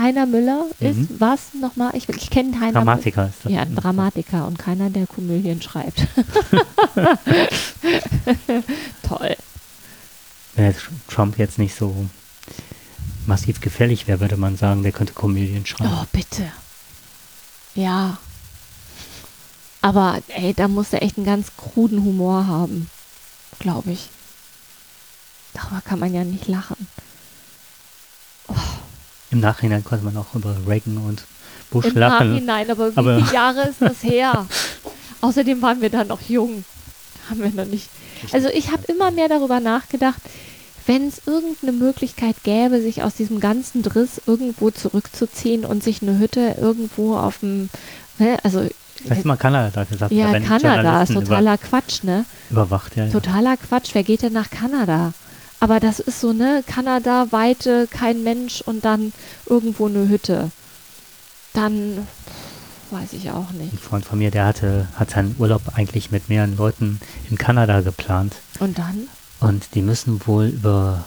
[0.00, 0.66] Heiner Müller?
[0.80, 1.08] Ist Mhm.
[1.18, 1.90] was nochmal?
[1.94, 3.52] Ich, ich kenne Heiner Dramatiker ist das.
[3.52, 6.06] Ja, ein Dramatiker und keiner, der Komödien schreibt.
[9.06, 9.36] Toll.
[10.54, 10.74] Wenn
[11.08, 12.06] Trump jetzt nicht so
[13.26, 15.90] massiv gefällig wäre, würde man sagen, der könnte Komödien schreiben.
[15.94, 16.50] Oh, bitte.
[17.74, 18.18] Ja.
[19.80, 22.90] Aber ey, da muss er echt einen ganz kruden Humor haben.
[23.58, 24.08] Glaube ich.
[25.54, 26.86] Darüber kann man ja nicht lachen.
[29.30, 31.24] Im Nachhinein konnte man auch über Reagan und
[31.70, 32.28] Bush Im lachen.
[32.32, 34.46] Nachhinein, aber wie Aber- viele Jahre ist das her?
[35.22, 36.64] Außerdem waren wir da noch jung.
[37.30, 37.88] Haben wir noch nicht.
[38.32, 40.20] Also ich habe immer mehr darüber nachgedacht,
[40.86, 46.18] wenn es irgendeine Möglichkeit gäbe, sich aus diesem ganzen Driss irgendwo zurückzuziehen und sich eine
[46.18, 47.68] Hütte irgendwo auf dem,
[48.18, 48.66] ne, also
[49.04, 50.12] Das ist mal Kanada gesagt.
[50.12, 52.24] ja, Kanada ist totaler Quatsch, ne?
[52.50, 53.12] Über, überwacht, ja, ja.
[53.12, 53.90] Totaler Quatsch.
[53.94, 55.12] Wer geht denn nach Kanada?
[55.60, 56.64] Aber das ist so, ne?
[56.66, 59.12] Kanada, Weite, kein Mensch und dann
[59.46, 60.50] irgendwo eine Hütte.
[61.52, 62.06] Dann
[62.92, 63.72] weiß ich auch nicht.
[63.72, 67.80] Ein Freund von mir, der hatte, hat seinen Urlaub eigentlich mit mehreren Leuten in Kanada
[67.80, 68.36] geplant.
[68.60, 69.08] Und dann?
[69.40, 71.04] Und die müssen wohl über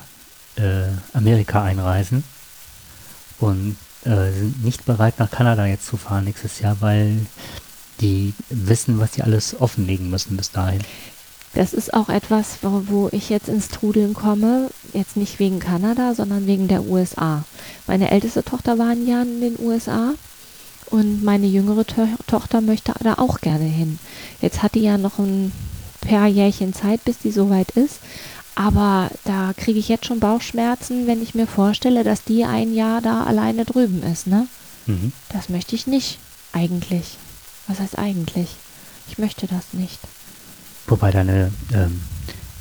[0.58, 2.24] äh, Amerika einreisen
[3.40, 7.26] und äh, sind nicht bereit, nach Kanada jetzt zu fahren nächstes Jahr, weil
[8.02, 10.82] die wissen, was sie alles offenlegen müssen bis dahin.
[11.54, 14.70] Das ist auch etwas, wo, wo ich jetzt ins Trudeln komme.
[14.92, 17.46] Jetzt nicht wegen Kanada, sondern wegen der USA.
[17.88, 20.16] Meine älteste Tochter war ein Jahr in den USA
[20.88, 24.00] und meine jüngere to Tochter möchte da auch gerne hin.
[24.42, 25.52] Jetzt hat die ja noch ein
[26.02, 28.00] paar Jährchen Zeit, bis die soweit ist.
[28.56, 33.02] Aber da kriege ich jetzt schon Bauchschmerzen, wenn ich mir vorstelle, dass die ein Jahr
[33.02, 34.48] da alleine drüben ist, ne?
[34.86, 35.12] Mhm.
[35.30, 36.20] Das möchte ich nicht,
[36.54, 37.18] eigentlich.
[37.68, 38.56] Was heißt eigentlich?
[39.10, 40.00] Ich möchte das nicht.
[40.88, 42.02] Wobei deine ähm,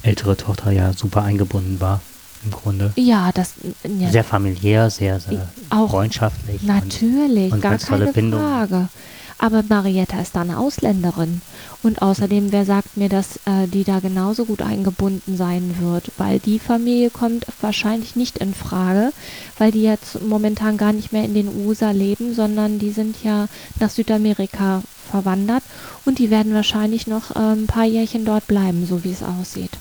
[0.03, 2.01] ältere Tochter ja super eingebunden war,
[2.45, 2.93] im Grunde.
[2.97, 3.55] Ja, das
[3.99, 6.61] ja, Sehr familiär, sehr, sehr Auch freundschaftlich.
[6.63, 8.41] und- natürlich, und gar ganz tolle keine Bindung.
[8.41, 8.89] Frage.
[9.37, 11.43] Aber Marietta ist da eine Ausländerin.
[11.83, 16.13] Und außerdem, wer sagt mir, dass äh, die da genauso gut eingebunden sein wird?
[16.17, 19.13] Weil die Familie kommt wahrscheinlich nicht in Frage,
[19.59, 23.49] weil die jetzt momentan gar nicht mehr in den USA leben, sondern die sind ja
[23.81, 25.65] nach Südamerika verwandert
[26.07, 29.73] und die werden wahrscheinlich noch äh, ein paar Jährchen dort bleiben, so wie es aussieht.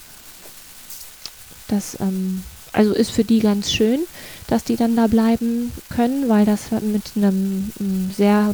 [1.70, 2.43] Das ähm,
[2.74, 4.01] also ist für die ganz schön,
[4.47, 8.53] dass die dann da bleiben können, weil das mit einem ähm, sehr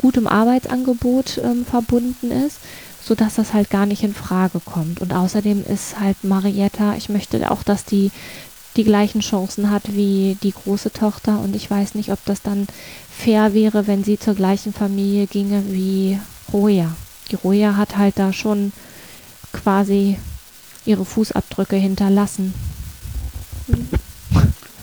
[0.00, 2.58] gutem Arbeitsangebot ähm, verbunden ist,
[3.02, 5.00] sodass das halt gar nicht in Frage kommt.
[5.00, 8.10] Und außerdem ist halt Marietta, ich möchte auch, dass die
[8.76, 12.66] die gleichen Chancen hat wie die große Tochter und ich weiß nicht, ob das dann
[13.10, 16.18] fair wäre, wenn sie zur gleichen Familie ginge wie
[16.52, 16.96] Roja.
[17.30, 18.72] Die Roja hat halt da schon
[19.52, 20.16] quasi
[20.84, 22.54] ihre Fußabdrücke hinterlassen.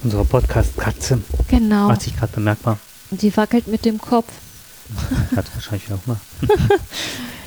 [0.03, 1.87] Unsere Podcast-Katze Genau.
[1.89, 2.79] macht sich gerade bemerkbar.
[3.11, 4.31] Und sie wackelt mit dem Kopf.
[5.35, 6.19] Hat wahrscheinlich wieder Hunger.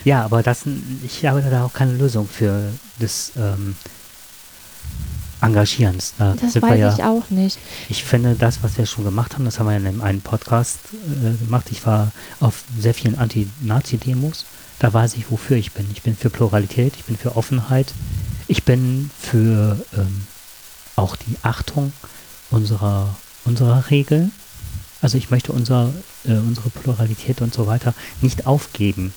[0.04, 0.62] ja, aber das,
[1.04, 2.68] ich habe da auch keine Lösung für
[3.00, 3.74] des ähm,
[5.40, 6.14] Engagierens.
[6.18, 7.58] Da Das weiß ja, ich auch nicht.
[7.88, 11.44] Ich finde, das, was wir schon gemacht haben, das haben wir in einem Podcast äh,
[11.44, 11.66] gemacht.
[11.70, 14.44] Ich war auf sehr vielen Anti-Nazi-Demos.
[14.78, 15.86] Da weiß ich, wofür ich bin.
[15.92, 17.92] Ich bin für Pluralität, ich bin für Offenheit,
[18.52, 20.26] ich bin für ähm,
[20.94, 21.94] auch die Achtung
[22.50, 24.30] unserer, unserer Regeln.
[25.00, 25.90] Also ich möchte unser,
[26.24, 29.14] äh, unsere Pluralität und so weiter nicht aufgeben.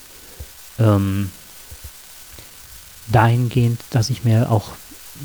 [0.80, 1.32] Ähm,
[3.08, 4.72] dahingehend, dass ich mir auch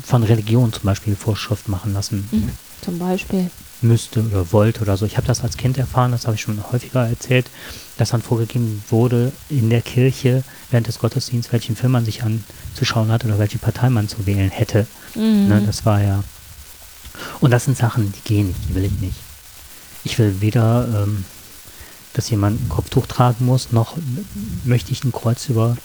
[0.05, 2.49] von Religion zum Beispiel Vorschrift machen lassen Mhm.
[2.81, 3.49] Zum Beispiel.
[3.81, 5.05] Müsste oder wollte oder so.
[5.05, 7.47] Ich habe das als Kind erfahren, das habe ich schon häufiger erzählt,
[7.97, 13.11] dass dann vorgegeben wurde in der Kirche während des Gottesdienstes, welchen Film man sich anzuschauen
[13.11, 14.87] hat oder welche Partei man zu wählen hätte.
[15.15, 15.47] Mhm.
[15.47, 16.23] Ne, das war ja.
[17.39, 19.17] Und das sind Sachen, die gehen nicht, die will ich nicht.
[20.03, 21.25] Ich will weder, ähm,
[22.13, 23.97] dass jemand ein Kopftuch tragen muss, noch
[24.63, 25.77] möchte ich ein Kreuz über,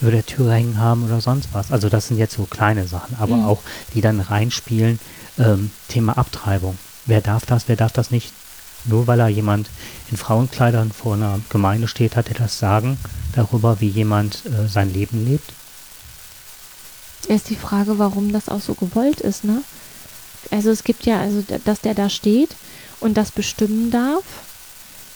[0.00, 1.70] über der Tür hängen haben oder sonst was.
[1.70, 3.44] Also das sind jetzt so kleine Sachen, aber Mhm.
[3.44, 3.60] auch
[3.94, 4.98] die dann reinspielen,
[5.38, 6.76] ähm, Thema Abtreibung.
[7.06, 8.32] Wer darf das, wer darf das nicht?
[8.86, 9.68] Nur weil er jemand
[10.10, 12.98] in Frauenkleidern vor einer Gemeinde steht, hat er das Sagen
[13.34, 15.52] darüber, wie jemand äh, sein Leben lebt.
[17.28, 19.62] Ist die Frage, warum das auch so gewollt ist, ne?
[20.50, 22.50] Also es gibt ja, also dass der da steht
[23.00, 24.24] und das bestimmen darf,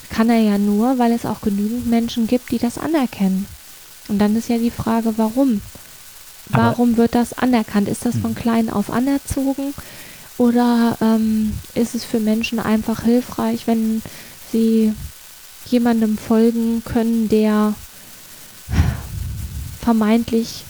[0.08, 3.46] kann er ja nur, weil es auch genügend Menschen gibt, die das anerkennen.
[4.08, 5.60] Und dann ist ja die Frage, warum?
[6.50, 7.88] Aber- Warum wird das anerkannt?
[7.88, 8.36] Ist das von Mhm.
[8.36, 9.74] klein auf anerzogen?
[10.38, 14.02] Oder ähm, ist es für Menschen einfach hilfreich, wenn
[14.50, 14.94] sie
[15.66, 17.74] jemandem folgen können, der
[19.80, 20.64] vermeintlich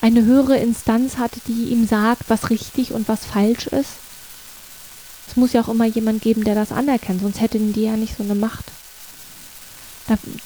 [0.00, 3.90] eine höhere Instanz hat, die ihm sagt, was richtig und was falsch ist.
[5.28, 8.16] Es muss ja auch immer jemand geben, der das anerkennt, sonst hätten die ja nicht
[8.16, 8.64] so eine Macht.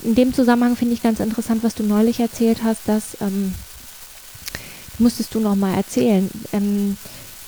[0.03, 3.53] In dem Zusammenhang finde ich ganz interessant, was du neulich erzählt hast, dass ähm,
[4.99, 6.97] musstest du noch mal erzählen, ähm,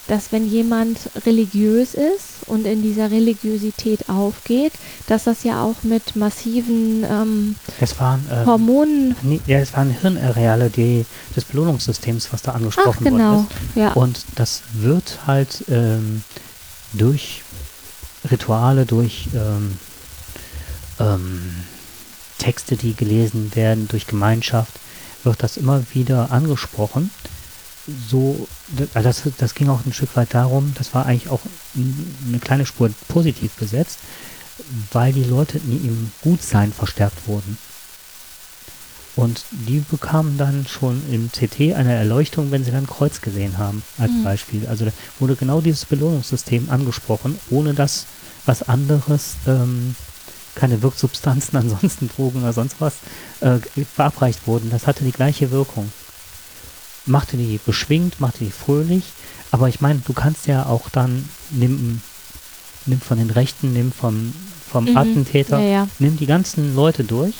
[0.08, 4.74] dass wenn jemand religiös ist und in dieser Religiosität aufgeht,
[5.08, 9.16] dass das ja auch mit massiven ähm, Das waren, ähm, Hormonen.
[9.24, 13.76] nee, ja, es waren Hirnareale die, des Belohnungssystems, was da Ach angesprochen genau, worden ist.
[13.76, 13.94] ja.
[13.94, 16.24] Und das wird halt ähm,
[16.94, 17.42] durch
[18.30, 19.78] Rituale, durch ähm,
[21.00, 21.42] ähm,
[22.38, 24.74] Texte, die gelesen werden, durch Gemeinschaft,
[25.24, 27.10] wird das immer wieder angesprochen.
[28.10, 28.48] So,
[28.94, 31.42] also das, das ging auch ein Stück weit darum, das war eigentlich auch
[31.76, 34.00] eine kleine Spur positiv besetzt,
[34.92, 37.58] weil die Leute in ihrem Gutsein verstärkt wurden.
[39.16, 43.82] Und die bekamen dann schon im CT eine Erleuchtung, wenn sie dann Kreuz gesehen haben,
[43.98, 44.24] als Mhm.
[44.24, 44.68] Beispiel.
[44.68, 48.08] Also da wurde genau dieses Belohnungssystem angesprochen, ohne dass
[48.46, 49.96] was anderes, ähm,
[50.56, 52.96] keine Wirksubstanzen, ansonsten Drogen oder sonst was,
[53.40, 53.60] äh,
[53.96, 54.70] verabreicht wurden.
[54.70, 55.92] Das hatte die gleiche Wirkung.
[57.06, 59.04] Machte die beschwingt, machte die fröhlich,
[59.52, 62.02] aber ich meine, du kannst ja auch dann, nimm,
[62.88, 64.34] nimm von den Rechten, nimm vom,
[64.72, 64.98] vom Mhm.
[64.98, 65.88] Attentäter, Ja, ja.
[66.00, 67.36] nimm die ganzen Leute durch,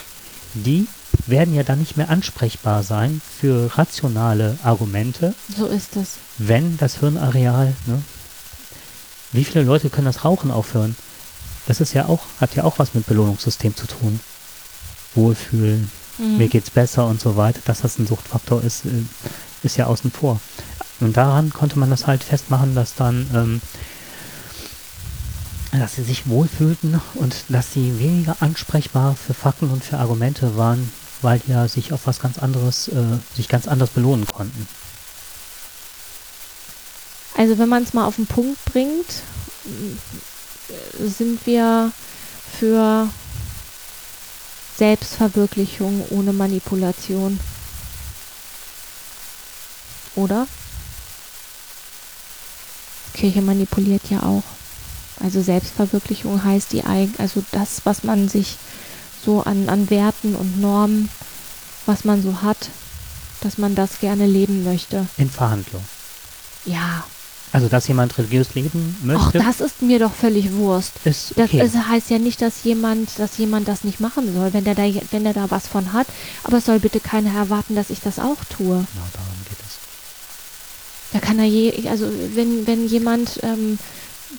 [0.54, 0.86] die
[1.26, 6.10] werden ja dann nicht mehr ansprechbar sein für rationale Argumente, So ist es.
[6.38, 8.02] wenn das Hirnareal, ne?
[9.32, 10.96] Wie viele Leute können das Rauchen aufhören?
[11.66, 14.20] Das ist ja auch, hat ja auch was mit Belohnungssystem zu tun.
[15.16, 16.38] Wohlfühlen, Mhm.
[16.38, 17.60] mir geht's besser und so weiter.
[17.66, 18.88] Dass das ein Suchtfaktor ist, äh,
[19.62, 20.40] ist ja außen vor.
[21.00, 23.60] Und daran konnte man das halt festmachen, dass dann, ähm,
[25.72, 30.90] dass sie sich wohlfühlten und dass sie weniger ansprechbar für Fakten und für Argumente waren,
[31.22, 34.66] weil die ja sich auf was ganz anderes, äh, sich ganz anders belohnen konnten.
[37.36, 39.22] Also wenn man es mal auf den Punkt bringt,
[40.98, 41.92] sind wir
[42.58, 43.08] für
[44.76, 47.38] Selbstverwirklichung ohne Manipulation.
[50.16, 50.46] Oder?
[53.14, 54.42] Kirche manipuliert ja auch.
[55.22, 58.56] Also Selbstverwirklichung heißt die eigen, also das, was man sich
[59.24, 61.08] so an, an Werten und Normen,
[61.86, 62.68] was man so hat,
[63.40, 65.06] dass man das gerne leben möchte.
[65.16, 65.82] In Verhandlung.
[66.66, 67.04] Ja,
[67.52, 70.92] Also, dass jemand religiös leben Ach, möchte, das ist mir doch völlig Wurst.
[71.04, 71.60] ist Das okay.
[71.60, 74.82] es heißt ja nicht, dass jemand, dass jemand das nicht machen soll, wenn der da,
[75.12, 76.08] wenn der da was von hat.
[76.44, 78.84] Aber es soll bitte keiner erwarten, dass ich das auch tue.
[78.94, 79.35] geht es.
[81.12, 83.78] Da kann er je, also wenn, wenn jemand, ähm,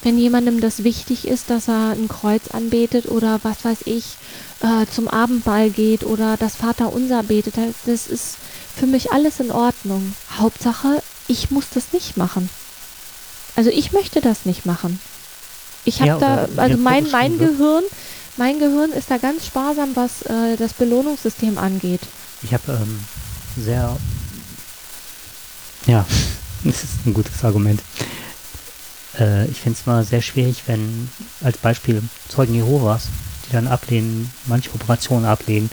[0.04, 4.18] wenn jemandem das wichtig ist, dass er ein Kreuz anbetet oder was weiß ich,
[4.62, 7.56] äh, zum Abendmahl geht oder das Vaterunser betet,
[7.86, 8.38] das, ist
[8.76, 10.14] für mich alles in Ordnung.
[10.38, 12.50] Hauptsache, ich muss das nicht machen.
[13.56, 15.00] Also ich möchte das nicht machen.
[15.84, 17.58] Ich habe Ja, da, also mein, mein wird.
[17.58, 17.84] Gehirn,
[18.36, 22.02] mein Gehirn ist da ganz sparsam, was äh, das Belohnungssystem angeht.
[22.44, 23.00] Ich habe ähm,
[23.58, 23.98] sehr,
[25.88, 26.06] ja,
[26.64, 27.82] das ist ein gutes Argument.
[29.20, 31.10] Äh, ich finde es mal sehr schwierig, wenn
[31.44, 33.08] als Beispiel Zeugen Jehovas,
[33.48, 35.70] die dann ablehnen, manche Operationen ablehnen,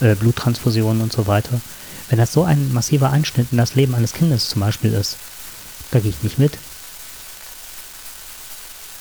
[0.00, 1.60] äh, Bluttransfusionen und so weiter.
[2.08, 5.16] Wenn das so ein massiver Einschnitt in das Leben eines Kindes zum Beispiel ist,
[5.90, 6.58] da gehe ich nicht mit.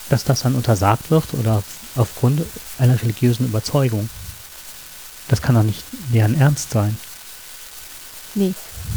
[0.09, 1.63] Dass das dann untersagt wird oder
[1.95, 2.41] aufgrund
[2.77, 4.09] einer religiösen Überzeugung.
[5.27, 5.83] Das kann doch nicht
[6.13, 6.97] deren Ernst sein.
[8.35, 8.53] Nee.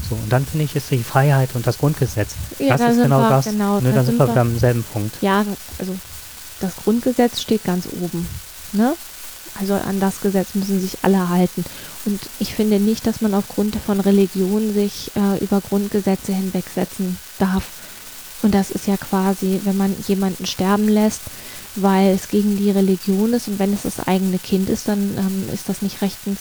[0.09, 2.31] So, und dann finde ich, ist die Freiheit und das Grundgesetz.
[2.59, 3.45] Ja, das da ist genau wir, das.
[3.45, 5.17] genau, ne, da da sind sind wir beim selben Punkt.
[5.21, 5.45] Ja,
[5.79, 5.95] also
[6.61, 8.27] das Grundgesetz steht ganz oben.
[8.73, 8.95] Ne?
[9.61, 11.65] Also an das Gesetz müssen sich alle halten.
[12.05, 17.65] Und ich finde nicht, dass man aufgrund von Religion sich äh, über Grundgesetze hinwegsetzen darf.
[18.43, 21.23] Und das ist ja quasi, wenn man jemanden sterben lässt,
[21.75, 25.49] weil es gegen die Religion ist und wenn es das eigene Kind ist, dann ähm,
[25.53, 26.39] ist das nicht rechtens.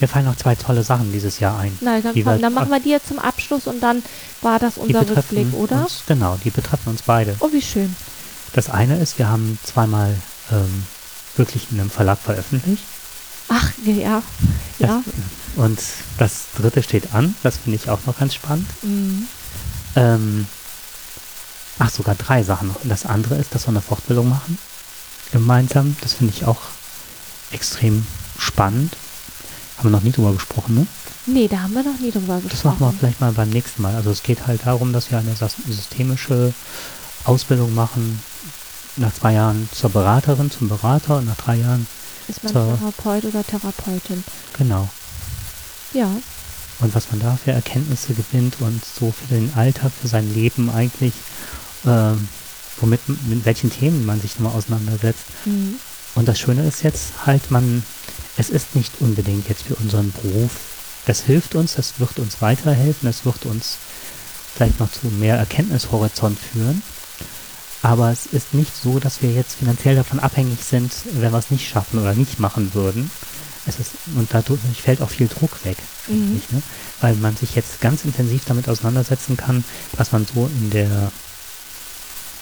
[0.00, 1.76] Mir fallen noch zwei tolle Sachen dieses Jahr ein.
[1.80, 4.02] Na, dann, komm, wir- dann machen wir die jetzt zum Abschluss und dann
[4.42, 5.82] war das unser Rückblick, oder?
[5.82, 7.36] Uns, genau, die betreffen uns beide.
[7.40, 7.94] Oh, wie schön.
[8.54, 10.14] Das eine ist, wir haben zweimal
[10.52, 10.84] ähm,
[11.36, 12.82] wirklich in einem Verlag veröffentlicht.
[13.48, 14.22] Ach, ja.
[14.78, 15.02] Ja.
[15.04, 15.14] Das,
[15.56, 15.80] und
[16.18, 17.34] das dritte steht an.
[17.42, 18.66] Das finde ich auch noch ganz spannend.
[18.82, 19.28] Mhm.
[19.96, 20.46] Ähm,
[21.78, 22.82] ach, sogar drei Sachen noch.
[22.82, 24.58] Und das andere ist, dass wir eine Fortbildung machen.
[25.32, 25.96] Gemeinsam.
[26.00, 26.58] Das finde ich auch
[27.52, 28.06] extrem
[28.38, 28.96] spannend.
[29.76, 30.86] Haben wir noch nie drüber gesprochen, ne?
[31.26, 32.48] Nee, da haben wir noch nie drüber gesprochen.
[32.50, 33.94] Das machen wir vielleicht mal beim nächsten Mal.
[33.94, 35.34] Also es geht halt darum, dass wir eine
[35.68, 36.52] systemische
[37.24, 38.20] Ausbildung machen
[38.96, 41.86] nach zwei Jahren zur Beraterin, zum Berater und nach drei Jahren,
[42.28, 42.52] Ist man.
[42.52, 44.22] Therapeut oder Therapeutin?
[44.56, 44.88] genau.
[45.92, 46.08] Ja.
[46.80, 50.70] Und was man da für Erkenntnisse gewinnt und so für den Alltag, für sein Leben
[50.70, 51.14] eigentlich,
[51.86, 52.28] ähm,
[52.80, 55.24] womit, mit welchen Themen man sich nochmal auseinandersetzt.
[55.44, 55.76] Mhm.
[56.16, 57.84] Und das Schöne ist jetzt halt, man,
[58.36, 60.50] es ist nicht unbedingt jetzt für unseren Beruf.
[61.06, 63.76] Es hilft uns, es wird uns weiterhelfen, es wird uns
[64.54, 66.82] vielleicht noch zu mehr Erkenntnishorizont führen.
[67.82, 71.50] Aber es ist nicht so, dass wir jetzt finanziell davon abhängig sind, wenn wir es
[71.50, 73.10] nicht schaffen oder nicht machen würden.
[73.66, 76.36] Es ist, und dadurch fällt auch viel Druck weg, finde Mhm.
[76.42, 76.62] ich, ne?
[77.00, 81.12] weil man sich jetzt ganz intensiv damit auseinandersetzen kann, was man so in der,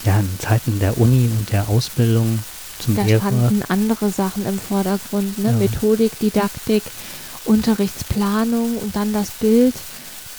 [0.04, 2.38] ja, in Zeiten der Uni und der Ausbildung
[2.82, 5.50] zum Da standen andere Sachen im Vordergrund, ne?
[5.50, 5.56] Ja.
[5.56, 6.82] Methodik, Didaktik,
[7.44, 9.74] Unterrichtsplanung und dann das Bild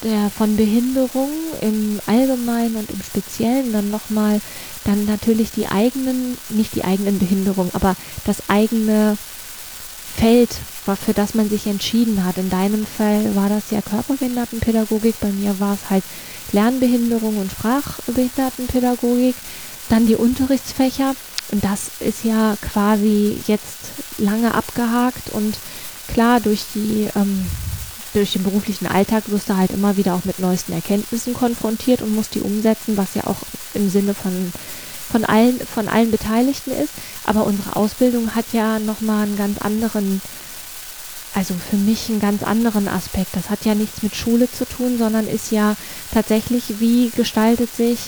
[0.04, 1.30] der von Behinderung
[1.62, 4.42] im Allgemeinen und im Speziellen dann nochmal
[4.84, 9.18] dann natürlich die eigenen, nicht die eigenen Behinderungen, aber das eigene
[10.16, 10.50] Feld,
[11.06, 12.38] für das man sich entschieden hat.
[12.38, 16.04] In deinem Fall war das ja Körperbehindertenpädagogik, bei mir war es halt
[16.52, 19.36] Lernbehinderung und Sprachbehindertenpädagogik,
[19.90, 21.16] dann die Unterrichtsfächer
[21.52, 23.78] und das ist ja quasi jetzt
[24.18, 25.56] lange abgehakt und
[26.08, 27.46] klar durch die ähm,
[28.14, 32.14] durch den beruflichen Alltag wirst du halt immer wieder auch mit neuesten Erkenntnissen konfrontiert und
[32.14, 33.38] musst die umsetzen, was ja auch
[33.74, 34.54] im Sinne von
[35.12, 36.94] von allen von allen Beteiligten ist.
[37.26, 40.22] Aber unsere Ausbildung hat ja noch mal einen ganz anderen,
[41.34, 43.36] also für mich einen ganz anderen Aspekt.
[43.36, 45.76] Das hat ja nichts mit Schule zu tun, sondern ist ja
[46.14, 48.00] tatsächlich, wie gestaltet sich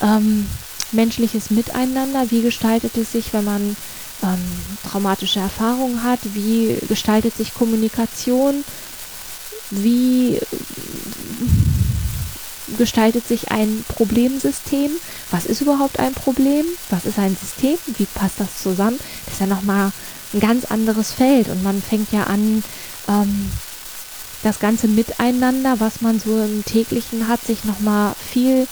[0.00, 0.46] ähm,
[0.92, 3.76] menschliches Miteinander, wie gestaltet es sich, wenn man
[4.22, 4.38] ähm,
[4.88, 8.64] traumatische Erfahrungen hat, wie gestaltet sich Kommunikation,
[9.70, 10.40] wie äh,
[12.76, 14.90] gestaltet sich ein Problemsystem,
[15.30, 19.40] was ist überhaupt ein Problem, was ist ein System, wie passt das zusammen, das ist
[19.40, 19.92] ja nochmal
[20.34, 21.48] ein ganz anderes Feld.
[21.48, 22.62] Und man fängt ja an,
[23.08, 23.50] ähm,
[24.42, 28.68] das ganze Miteinander, was man so im täglichen hat, sich nochmal viel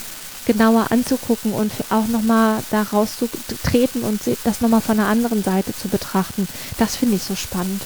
[0.46, 5.88] genauer anzugucken und auch nochmal da rauszutreten und das nochmal von einer anderen Seite zu
[5.88, 6.48] betrachten.
[6.78, 7.82] Das finde ich so spannend.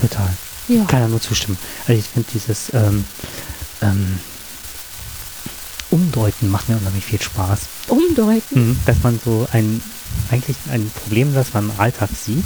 [0.00, 0.30] Total.
[0.68, 0.84] Ja.
[0.84, 1.58] Kann ja nur zustimmen.
[1.86, 3.04] Also ich finde dieses ähm,
[3.82, 4.18] ähm,
[5.90, 7.60] Umdeuten macht mir unheimlich viel Spaß.
[7.88, 8.68] Umdeuten.
[8.68, 8.78] Mhm.
[8.86, 9.82] Dass man so ein,
[10.30, 12.44] eigentlich ein Problem, das man im Alltag sieht,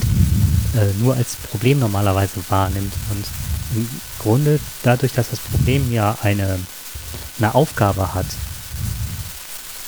[0.77, 2.93] äh, nur als Problem normalerweise wahrnimmt.
[3.11, 3.25] Und
[3.77, 3.89] im
[4.19, 6.59] Grunde dadurch, dass das Problem ja eine,
[7.41, 8.27] eine Aufgabe hat,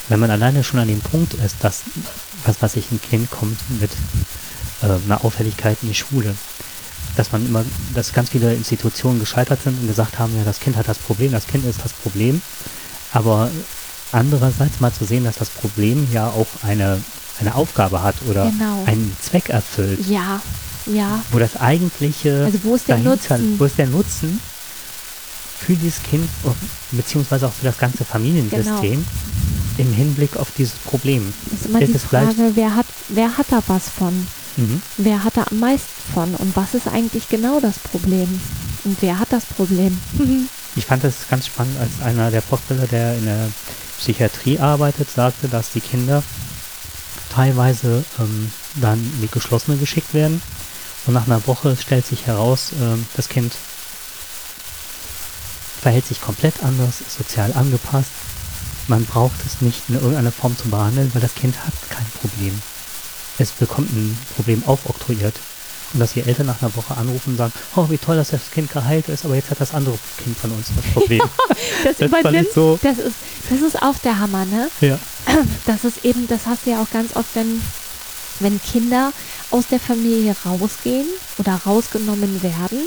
[0.09, 1.83] wenn man alleine schon an dem Punkt ist, dass,
[2.45, 3.91] was weiß ich, ein Kind kommt mit
[4.83, 6.35] äh, einer Auffälligkeit in die Schule,
[7.17, 10.77] dass man immer, dass ganz viele Institutionen gescheitert sind und gesagt haben, ja, das Kind
[10.77, 12.43] hat das Problem, das Kind ist das Problem.
[13.13, 13.51] Aber
[14.13, 17.03] andererseits mal zu sehen, dass das Problem ja auch eine,
[17.41, 18.83] eine Aufgabe hat oder Genau.
[18.87, 20.41] einen Zweck erfüllt, Ja,
[20.87, 21.23] ja.
[21.31, 23.59] wo das eigentliche Also wo ist der Nutzen?
[23.59, 24.41] wo ist der Nutzen
[25.67, 26.29] für dieses Kind
[26.91, 29.03] beziehungsweise auch für das ganze Familiensystem Genau.
[29.79, 31.33] im Hinblick auf dieses Problem.
[31.51, 34.27] Das ist immer Ist die Frage, wer hat, wer hat da was von?
[34.57, 34.83] Mhm.
[34.99, 36.35] Wer hat da am meisten von?
[36.35, 38.29] Und was ist eigentlich genau das Problem?
[38.85, 39.99] Und wer hat das Problem?
[40.75, 43.49] Ich fand das ganz spannend, als einer der Fortbilder, der in der
[43.99, 46.23] Psychiatrie arbeitet, sagte, dass die Kinder
[47.31, 50.41] teilweise ähm, dann in die geschlossene geschickt werden
[51.07, 53.53] und nach einer Woche stellt sich heraus, ähm, das Kind
[55.83, 58.09] verhält sich komplett anders, ist sozial angepasst.
[58.89, 62.61] Man braucht es nicht in irgendeiner Form zu behandeln, weil das Kind hat kein Problem.
[63.39, 65.35] Es bekommt ein Problem aufoktroyiert.
[65.95, 68.51] Und dass die Eltern nach einer Woche anrufen und sagen, oh, wie toll, dass das
[68.51, 71.21] Kind geheilt ist, aber jetzt hat das andere Kind von uns das Problem.
[71.85, 73.17] Das, Das fand übernimmt, so- das ist,
[73.51, 74.69] das ist auch der Hammer, ne?
[74.81, 74.99] ja.
[75.67, 77.61] Das ist eben, das hast du ja auch ganz oft, wenn,
[78.43, 79.13] wenn Kinder
[79.51, 81.07] aus der Familie rausgehen
[81.39, 82.79] oder rausgenommen werden,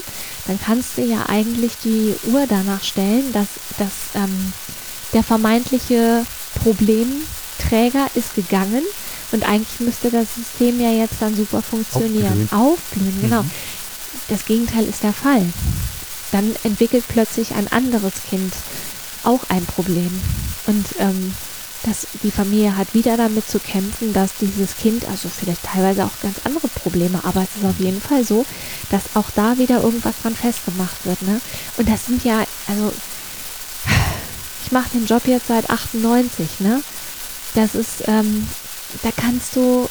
[0.48, 3.48] dann kannst du ja eigentlich die Uhr danach stellen, dass,
[3.78, 3.92] dass
[4.22, 4.54] ähm,
[5.14, 6.26] der vermeintliche
[6.64, 8.84] Problemträger ist gegangen
[9.32, 12.48] und eigentlich müsste das System ja jetzt dann super funktionieren.
[12.52, 12.72] Aufblühen.
[12.72, 13.44] Aufblühen, genau.
[13.44, 13.52] Mhm.
[14.30, 15.46] Das Gegenteil ist der Fall.
[16.32, 18.54] Dann entwickelt plötzlich ein anderes Kind
[19.24, 20.12] auch ein Problem.
[20.68, 21.34] Und ähm,
[21.86, 26.22] dass die Familie hat wieder damit zu kämpfen, dass dieses Kind, also vielleicht teilweise auch
[26.22, 28.46] ganz andere Probleme, aber es ist auf jeden Fall so,
[28.90, 31.22] dass auch da wieder irgendwas dran festgemacht wird.
[31.22, 31.40] Ne?
[31.78, 32.92] Und das sind ja, also
[34.66, 36.82] ich mache den Job jetzt seit 98, ne?
[37.54, 38.48] Das ist, ähm,
[39.04, 39.88] da kannst du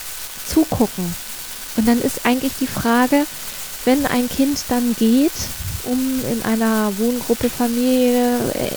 [0.46, 1.14] zugucken.
[1.76, 3.24] Und dann ist eigentlich die Frage,
[3.84, 5.32] wenn ein Kind dann geht,
[5.84, 8.70] um in einer Wohngruppe, Familie, äh,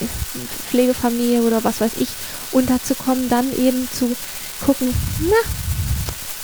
[0.70, 2.10] Pflegefamilie oder was weiß ich
[2.52, 4.16] unterzukommen, dann eben zu
[4.66, 5.36] gucken, na,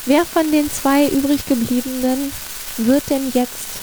[0.05, 2.31] wer von den zwei übrig gebliebenen
[2.77, 3.81] wird denn jetzt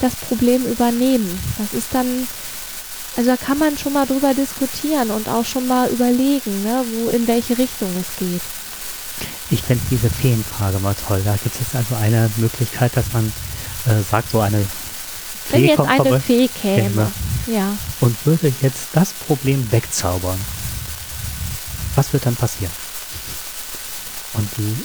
[0.00, 1.38] das Problem übernehmen?
[1.58, 2.26] Das ist dann,
[3.16, 7.10] also da kann man schon mal drüber diskutieren und auch schon mal überlegen, ne, wo,
[7.10, 8.42] in welche Richtung es geht.
[9.50, 11.22] Ich fände diese Feenfrage mal toll.
[11.24, 13.32] Da gibt es also eine Möglichkeit, dass man
[13.86, 14.64] äh, sagt, so eine
[15.50, 17.12] Wenn Fee jetzt kommt eine Fee käme, Käme.
[17.46, 17.76] ja.
[18.00, 20.38] und würde jetzt das Problem wegzaubern.
[21.96, 22.72] Was wird dann passieren?
[24.34, 24.76] Und die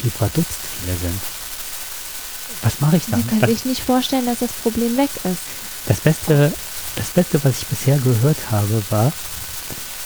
[0.00, 1.20] Flipperdutzt viele sind.
[2.62, 3.26] Was mache ich Sie dann?
[3.26, 5.38] können Das, sich nicht vorstellen, dass das Problem weg ist.
[5.86, 6.52] das, Beste,
[6.96, 9.12] das Beste, was ich bisher gehört habe, war,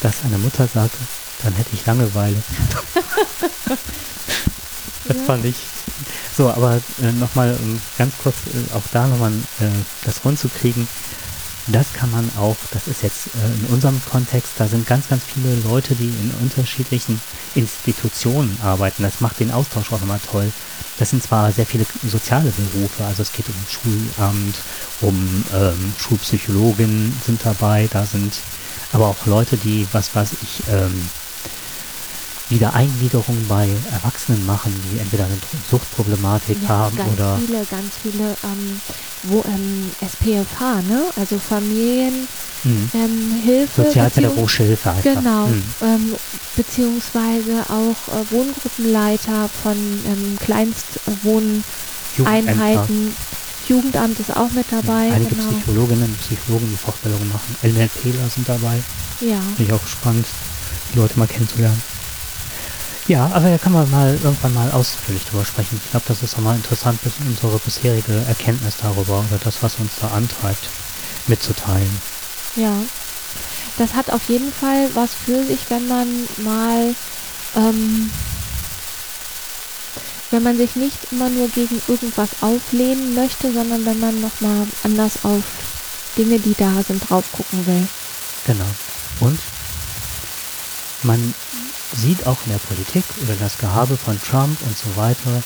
[0.03, 0.99] dass eine Mutter sagte,
[1.43, 2.43] dann hätte ich Langeweile.
[5.07, 5.23] das Ja.
[5.27, 5.57] fand ich.
[6.37, 9.65] So, aber äh, nochmal ähm, ganz kurz, äh, auch da nochmal äh,
[10.05, 10.87] das rund zu kriegen.
[11.67, 15.23] Das kann man auch, das ist jetzt äh, in unserem Kontext, da sind ganz, ganz
[15.25, 17.21] viele Leute, die in unterschiedlichen
[17.55, 19.03] Institutionen arbeiten.
[19.03, 20.51] Das macht den Austausch auch nochmal toll.
[20.99, 24.57] Das sind zwar sehr viele soziale Berufe, also es geht um Schulamt,
[25.01, 28.35] um ähm, Schulpsychologen sind dabei, da sind
[28.93, 31.09] aber auch Leute, die, was weiß ich, ähm,
[32.51, 35.39] Wiedereingliederung bei Erwachsenen machen, die entweder eine
[35.71, 38.81] Suchtproblematik Ja, haben ganz oder viele, ganz viele, ähm,
[39.25, 41.05] wo ähm, SPFH, ne?
[41.17, 42.27] Also Familien,
[42.65, 45.03] mh, ähm, Hilfe, sozialpädagogische Hilfe einfach.
[45.15, 45.63] Genau, Mhm.
[45.83, 46.15] ähm,
[46.57, 49.77] beziehungsweise auch äh, Wohngruppenleiter von
[50.07, 53.15] ähm, Kleinstwohneinheiten.
[53.69, 55.13] Jugendamt ist auch mit dabei.
[55.13, 55.51] Einige genau.
[55.53, 57.55] Psychologinnen und Psychologen, die Fortbildung machen.
[57.63, 58.83] NLPler sind dabei.
[59.21, 60.27] Ja, Finde ich auch spannend,
[60.93, 61.81] die Leute mal kennenzulernen.
[63.11, 65.81] Ja, aber da kann man mal irgendwann mal ausführlich drüber sprechen.
[65.83, 69.81] Ich glaube, das ist auch mal interessant, bis unsere bisherige Erkenntnis darüber oder das, was
[69.81, 70.69] uns da antreibt,
[71.27, 71.91] mitzuteilen.
[72.55, 72.73] ja.
[73.79, 76.07] Das hat auf jeden Fall was für sich, wenn man
[76.45, 76.95] mal,
[77.57, 78.11] ähm,
[80.31, 85.25] wenn man sich nicht immer nur gegen irgendwas auflehnen möchte, sondern wenn man nochmal anders
[85.25, 85.43] auf
[86.17, 87.89] Dinge, die da sind, drauf gucken will.
[88.47, 88.71] Genau.
[89.19, 89.41] Und
[91.03, 91.35] man
[91.97, 95.43] sieht auch in der Politik oder das Gehabe von Trump und so weiter,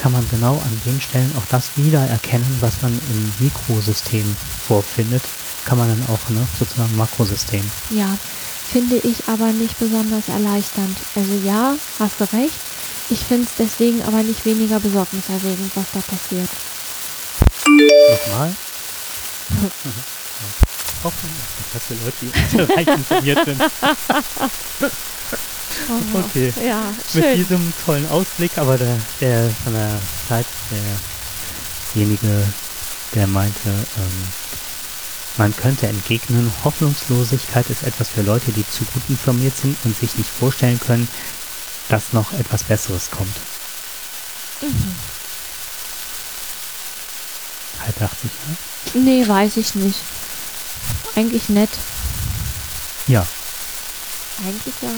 [0.00, 5.22] kann man genau an den Stellen auch das wieder erkennen, was man im Mikrosystem vorfindet,
[5.64, 7.68] kann man dann auch ne, sozusagen im Makrosystem.
[7.90, 8.16] Ja,
[8.70, 10.96] finde ich aber nicht besonders erleichternd.
[11.14, 12.54] Also ja, hast du recht.
[13.08, 16.48] Ich finde es deswegen aber nicht weniger besorgniserregend, was da passiert.
[18.26, 18.54] Nochmal.
[21.04, 21.30] Hoffen,
[21.72, 22.26] dass die Leute,
[22.84, 23.60] die informiert sind.
[25.88, 26.52] Oh, Okay.
[26.66, 27.36] Ja, Mit schön.
[27.36, 29.98] diesem tollen Ausblick, aber der, der von der
[30.28, 30.46] Zeit,
[31.94, 32.42] derjenige,
[33.14, 34.28] der meinte, ähm,
[35.36, 40.16] man könnte entgegnen, Hoffnungslosigkeit ist etwas für Leute, die zu gut informiert sind und sich
[40.16, 41.08] nicht vorstellen können,
[41.88, 43.36] dass noch etwas Besseres kommt.
[44.62, 44.94] Mhm.
[47.84, 48.30] Halb 80,
[48.94, 49.00] ne?
[49.02, 49.98] Nee, weiß ich nicht.
[51.14, 51.70] Eigentlich nett.
[53.06, 53.26] Ja,
[54.44, 54.90] Eigentlich ja.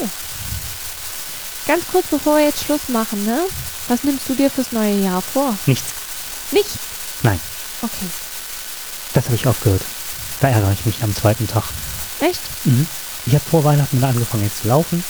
[0.00, 0.06] Ja.
[1.66, 3.40] Ganz kurz, bevor wir jetzt Schluss machen, ne?
[3.88, 5.56] Was nimmst du dir fürs neue Jahr vor?
[5.66, 5.86] nichts.
[6.52, 6.68] Nicht?
[7.22, 7.40] Nein,
[7.82, 8.06] Okay.
[9.14, 9.82] das habe ich aufgehört.
[10.40, 11.64] Da ärgere ich mich am zweiten Tag.
[12.20, 12.40] Echt?
[12.64, 12.86] Mhm.
[13.26, 15.02] Ich habe vor Weihnachten wieder angefangen jetzt zu laufen,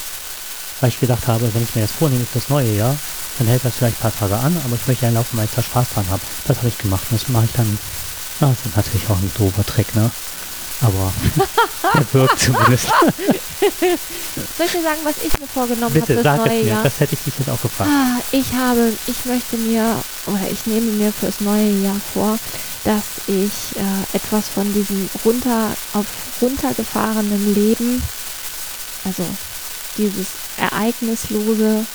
[0.80, 2.96] weil ich gedacht habe, wenn ich mir das vornehme fürs neue Jahr,
[3.38, 5.50] dann hält das vielleicht ein paar Tage an, aber ich möchte ja laufen, weil ich
[5.54, 6.22] da Spaß dran habe.
[6.48, 7.78] Das habe ich gemacht und das mache ich dann.
[8.40, 10.10] Ja, das ist natürlich auch ein doofer Trick, ne?
[10.80, 11.12] Aber
[11.94, 12.86] der wirkt zumindest.
[14.56, 16.82] Soll ich dir sagen, was ich mir vorgenommen habe fürs sag es neue mir, Jahr?
[16.82, 17.90] das hätte ich dich jetzt auch gefragt.
[17.90, 19.96] Ah, ich habe, ich möchte mir,
[20.26, 22.38] oder ich nehme mir fürs neue Jahr vor,
[22.84, 26.06] dass ich äh, etwas von diesem runter, auf
[26.40, 28.02] runtergefahrenen Leben,
[29.04, 29.24] also
[29.96, 30.26] dieses
[30.58, 31.86] ereignislose,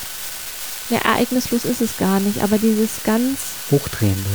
[0.90, 3.38] ne, ereignislos ist es gar nicht, aber dieses ganz
[3.70, 4.30] Hochdrehende.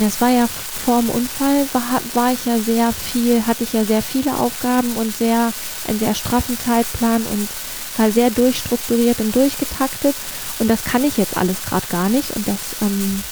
[0.00, 0.48] Das war ja
[0.84, 4.92] vor dem Unfall, war, war ich ja sehr viel, hatte ich ja sehr viele Aufgaben
[4.92, 5.52] und sehr,
[5.88, 7.48] einen sehr straffen Zeitplan und
[7.96, 10.14] war sehr durchstrukturiert und durchgetaktet.
[10.58, 12.30] Und das kann ich jetzt alles gerade gar nicht.
[12.36, 13.22] Und das ähm,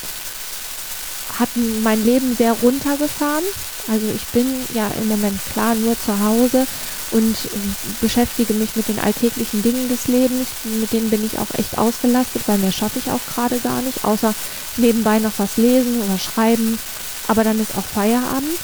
[1.39, 1.49] hat
[1.83, 3.45] mein Leben sehr runtergefahren.
[3.91, 6.67] Also ich bin ja im Moment klar nur zu Hause
[7.11, 10.47] und ähm, beschäftige mich mit den alltäglichen Dingen des Lebens.
[10.65, 14.05] Mit denen bin ich auch echt ausgelastet, weil mehr schaffe ich auch gerade gar nicht,
[14.05, 14.33] außer
[14.77, 16.79] nebenbei noch was lesen oder schreiben.
[17.27, 18.59] Aber dann ist auch Feierabend.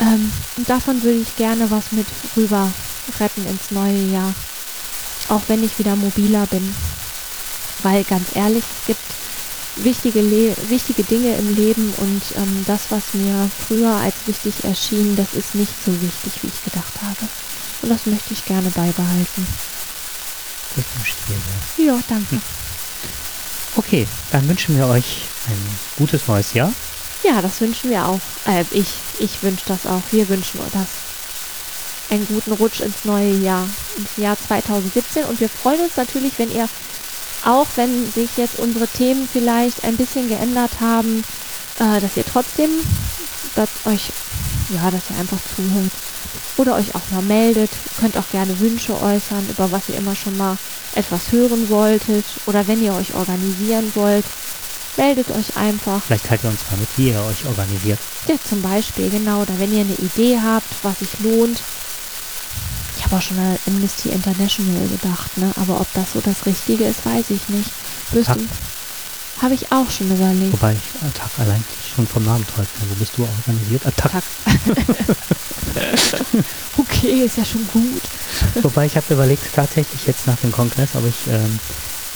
[0.00, 2.06] Ähm, und davon würde ich gerne was mit
[2.36, 2.70] rüber
[3.20, 4.34] retten ins neue Jahr.
[5.28, 6.74] Auch wenn ich wieder mobiler bin.
[7.84, 9.00] Weil ganz ehrlich, es gibt
[9.76, 15.16] wichtige, Le wichtige Dinge im Leben und ähm, das, was mir früher als wichtig erschien,
[15.16, 17.28] das ist nicht so wichtig, wie ich gedacht habe.
[17.82, 19.46] Und das möchte ich gerne beibehalten.
[21.04, 21.36] Spiel.
[21.76, 21.94] Ja.
[21.94, 22.40] Ja, danke.
[23.76, 26.72] Okay, dann wünschen wir euch ein gutes neues Jahr.
[27.22, 28.20] Ja, das wünschen wir auch.
[28.46, 30.02] Äh, ich, ich wünsche das auch.
[30.10, 30.86] Wir wünschen das.
[32.08, 35.24] Einen guten Rutsch ins neue Jahr, ins Jahr 2017.
[35.24, 36.68] Und wir freuen uns natürlich, wenn ihr,
[37.46, 41.24] auch wenn sich jetzt unsere Themen vielleicht ein bisschen geändert haben,
[41.78, 42.70] äh, dass ihr trotzdem,
[43.54, 44.10] dass euch,
[44.74, 45.92] ja, dass ihr einfach zuhört.
[46.58, 47.70] Oder euch auch mal meldet.
[47.70, 50.56] Ihr könnt auch gerne Wünsche äußern, über was ihr immer schon mal
[50.94, 52.24] etwas hören wolltet.
[52.46, 54.24] Oder wenn ihr euch organisieren wollt,
[54.96, 56.02] meldet euch einfach.
[56.02, 57.98] Vielleicht teilt ihr uns mal mit, wie ihr euch organisiert.
[58.26, 59.42] Ja, zum Beispiel, genau.
[59.42, 61.60] Oder wenn ihr eine Idee habt, was sich lohnt.
[63.06, 65.52] Ich habe auch schon an Amnesty International gedacht, ne?
[65.60, 67.70] Aber ob das so das Richtige ist, weiß ich nicht.
[69.40, 70.52] Habe ich auch schon überlegt.
[70.52, 71.62] Wobei ich Attack allein
[71.94, 72.68] schon vom Namen finde.
[72.90, 73.86] Wo bist du organisiert?
[73.86, 74.22] Attack.
[76.78, 78.02] Okay, ist ja schon gut.
[78.62, 81.58] Wobei ich habe überlegt, tatsächlich jetzt nach dem Kongress, ob ich ähm,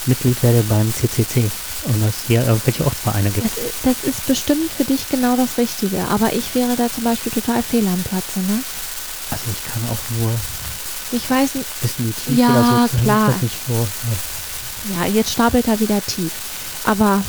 [0.07, 1.51] Mitglied werde beim CCC
[1.85, 3.47] und dass hier irgendwelche Ortsvereine gibt.
[3.47, 3.53] Das,
[3.85, 6.07] das ist bestimmt für dich genau das Richtige.
[6.09, 8.63] Aber ich wäre da zum Beispiel total fehl am Platze, ne?
[9.31, 10.33] Also ich kann auch nur
[11.13, 11.67] Ich weiß nicht.
[11.83, 12.99] wissen, wie tief Ja, oder so.
[12.99, 13.29] klar.
[13.29, 16.31] Ist das nicht so, äh, Ja, jetzt stapelt er wieder tief.
[16.85, 17.23] Aber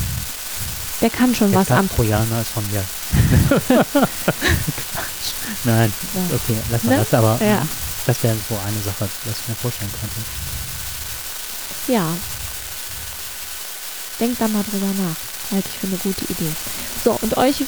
[1.00, 1.88] der kann schon der was am.
[1.90, 2.84] Trojaner ist von mir.
[5.64, 6.20] Nein, Ja.
[6.34, 7.06] okay, lass mal Ne?
[7.10, 7.66] das, aber Ja.
[8.06, 10.16] das wäre so eine Sache, was ich mir vorstellen könnte.
[11.92, 12.06] Ja.
[14.20, 15.16] Denkt da mal drüber nach.
[15.52, 16.52] Halte ich für eine gute Idee.
[17.04, 17.64] So, und euch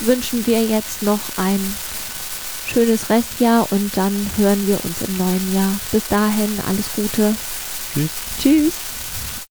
[0.00, 1.74] wünschen wir jetzt noch ein
[2.72, 5.72] schönes Restjahr und dann hören wir uns im neuen Jahr.
[5.92, 7.34] Bis dahin, alles Gute.
[7.94, 8.10] Tschüss.
[8.40, 8.85] Tschüss.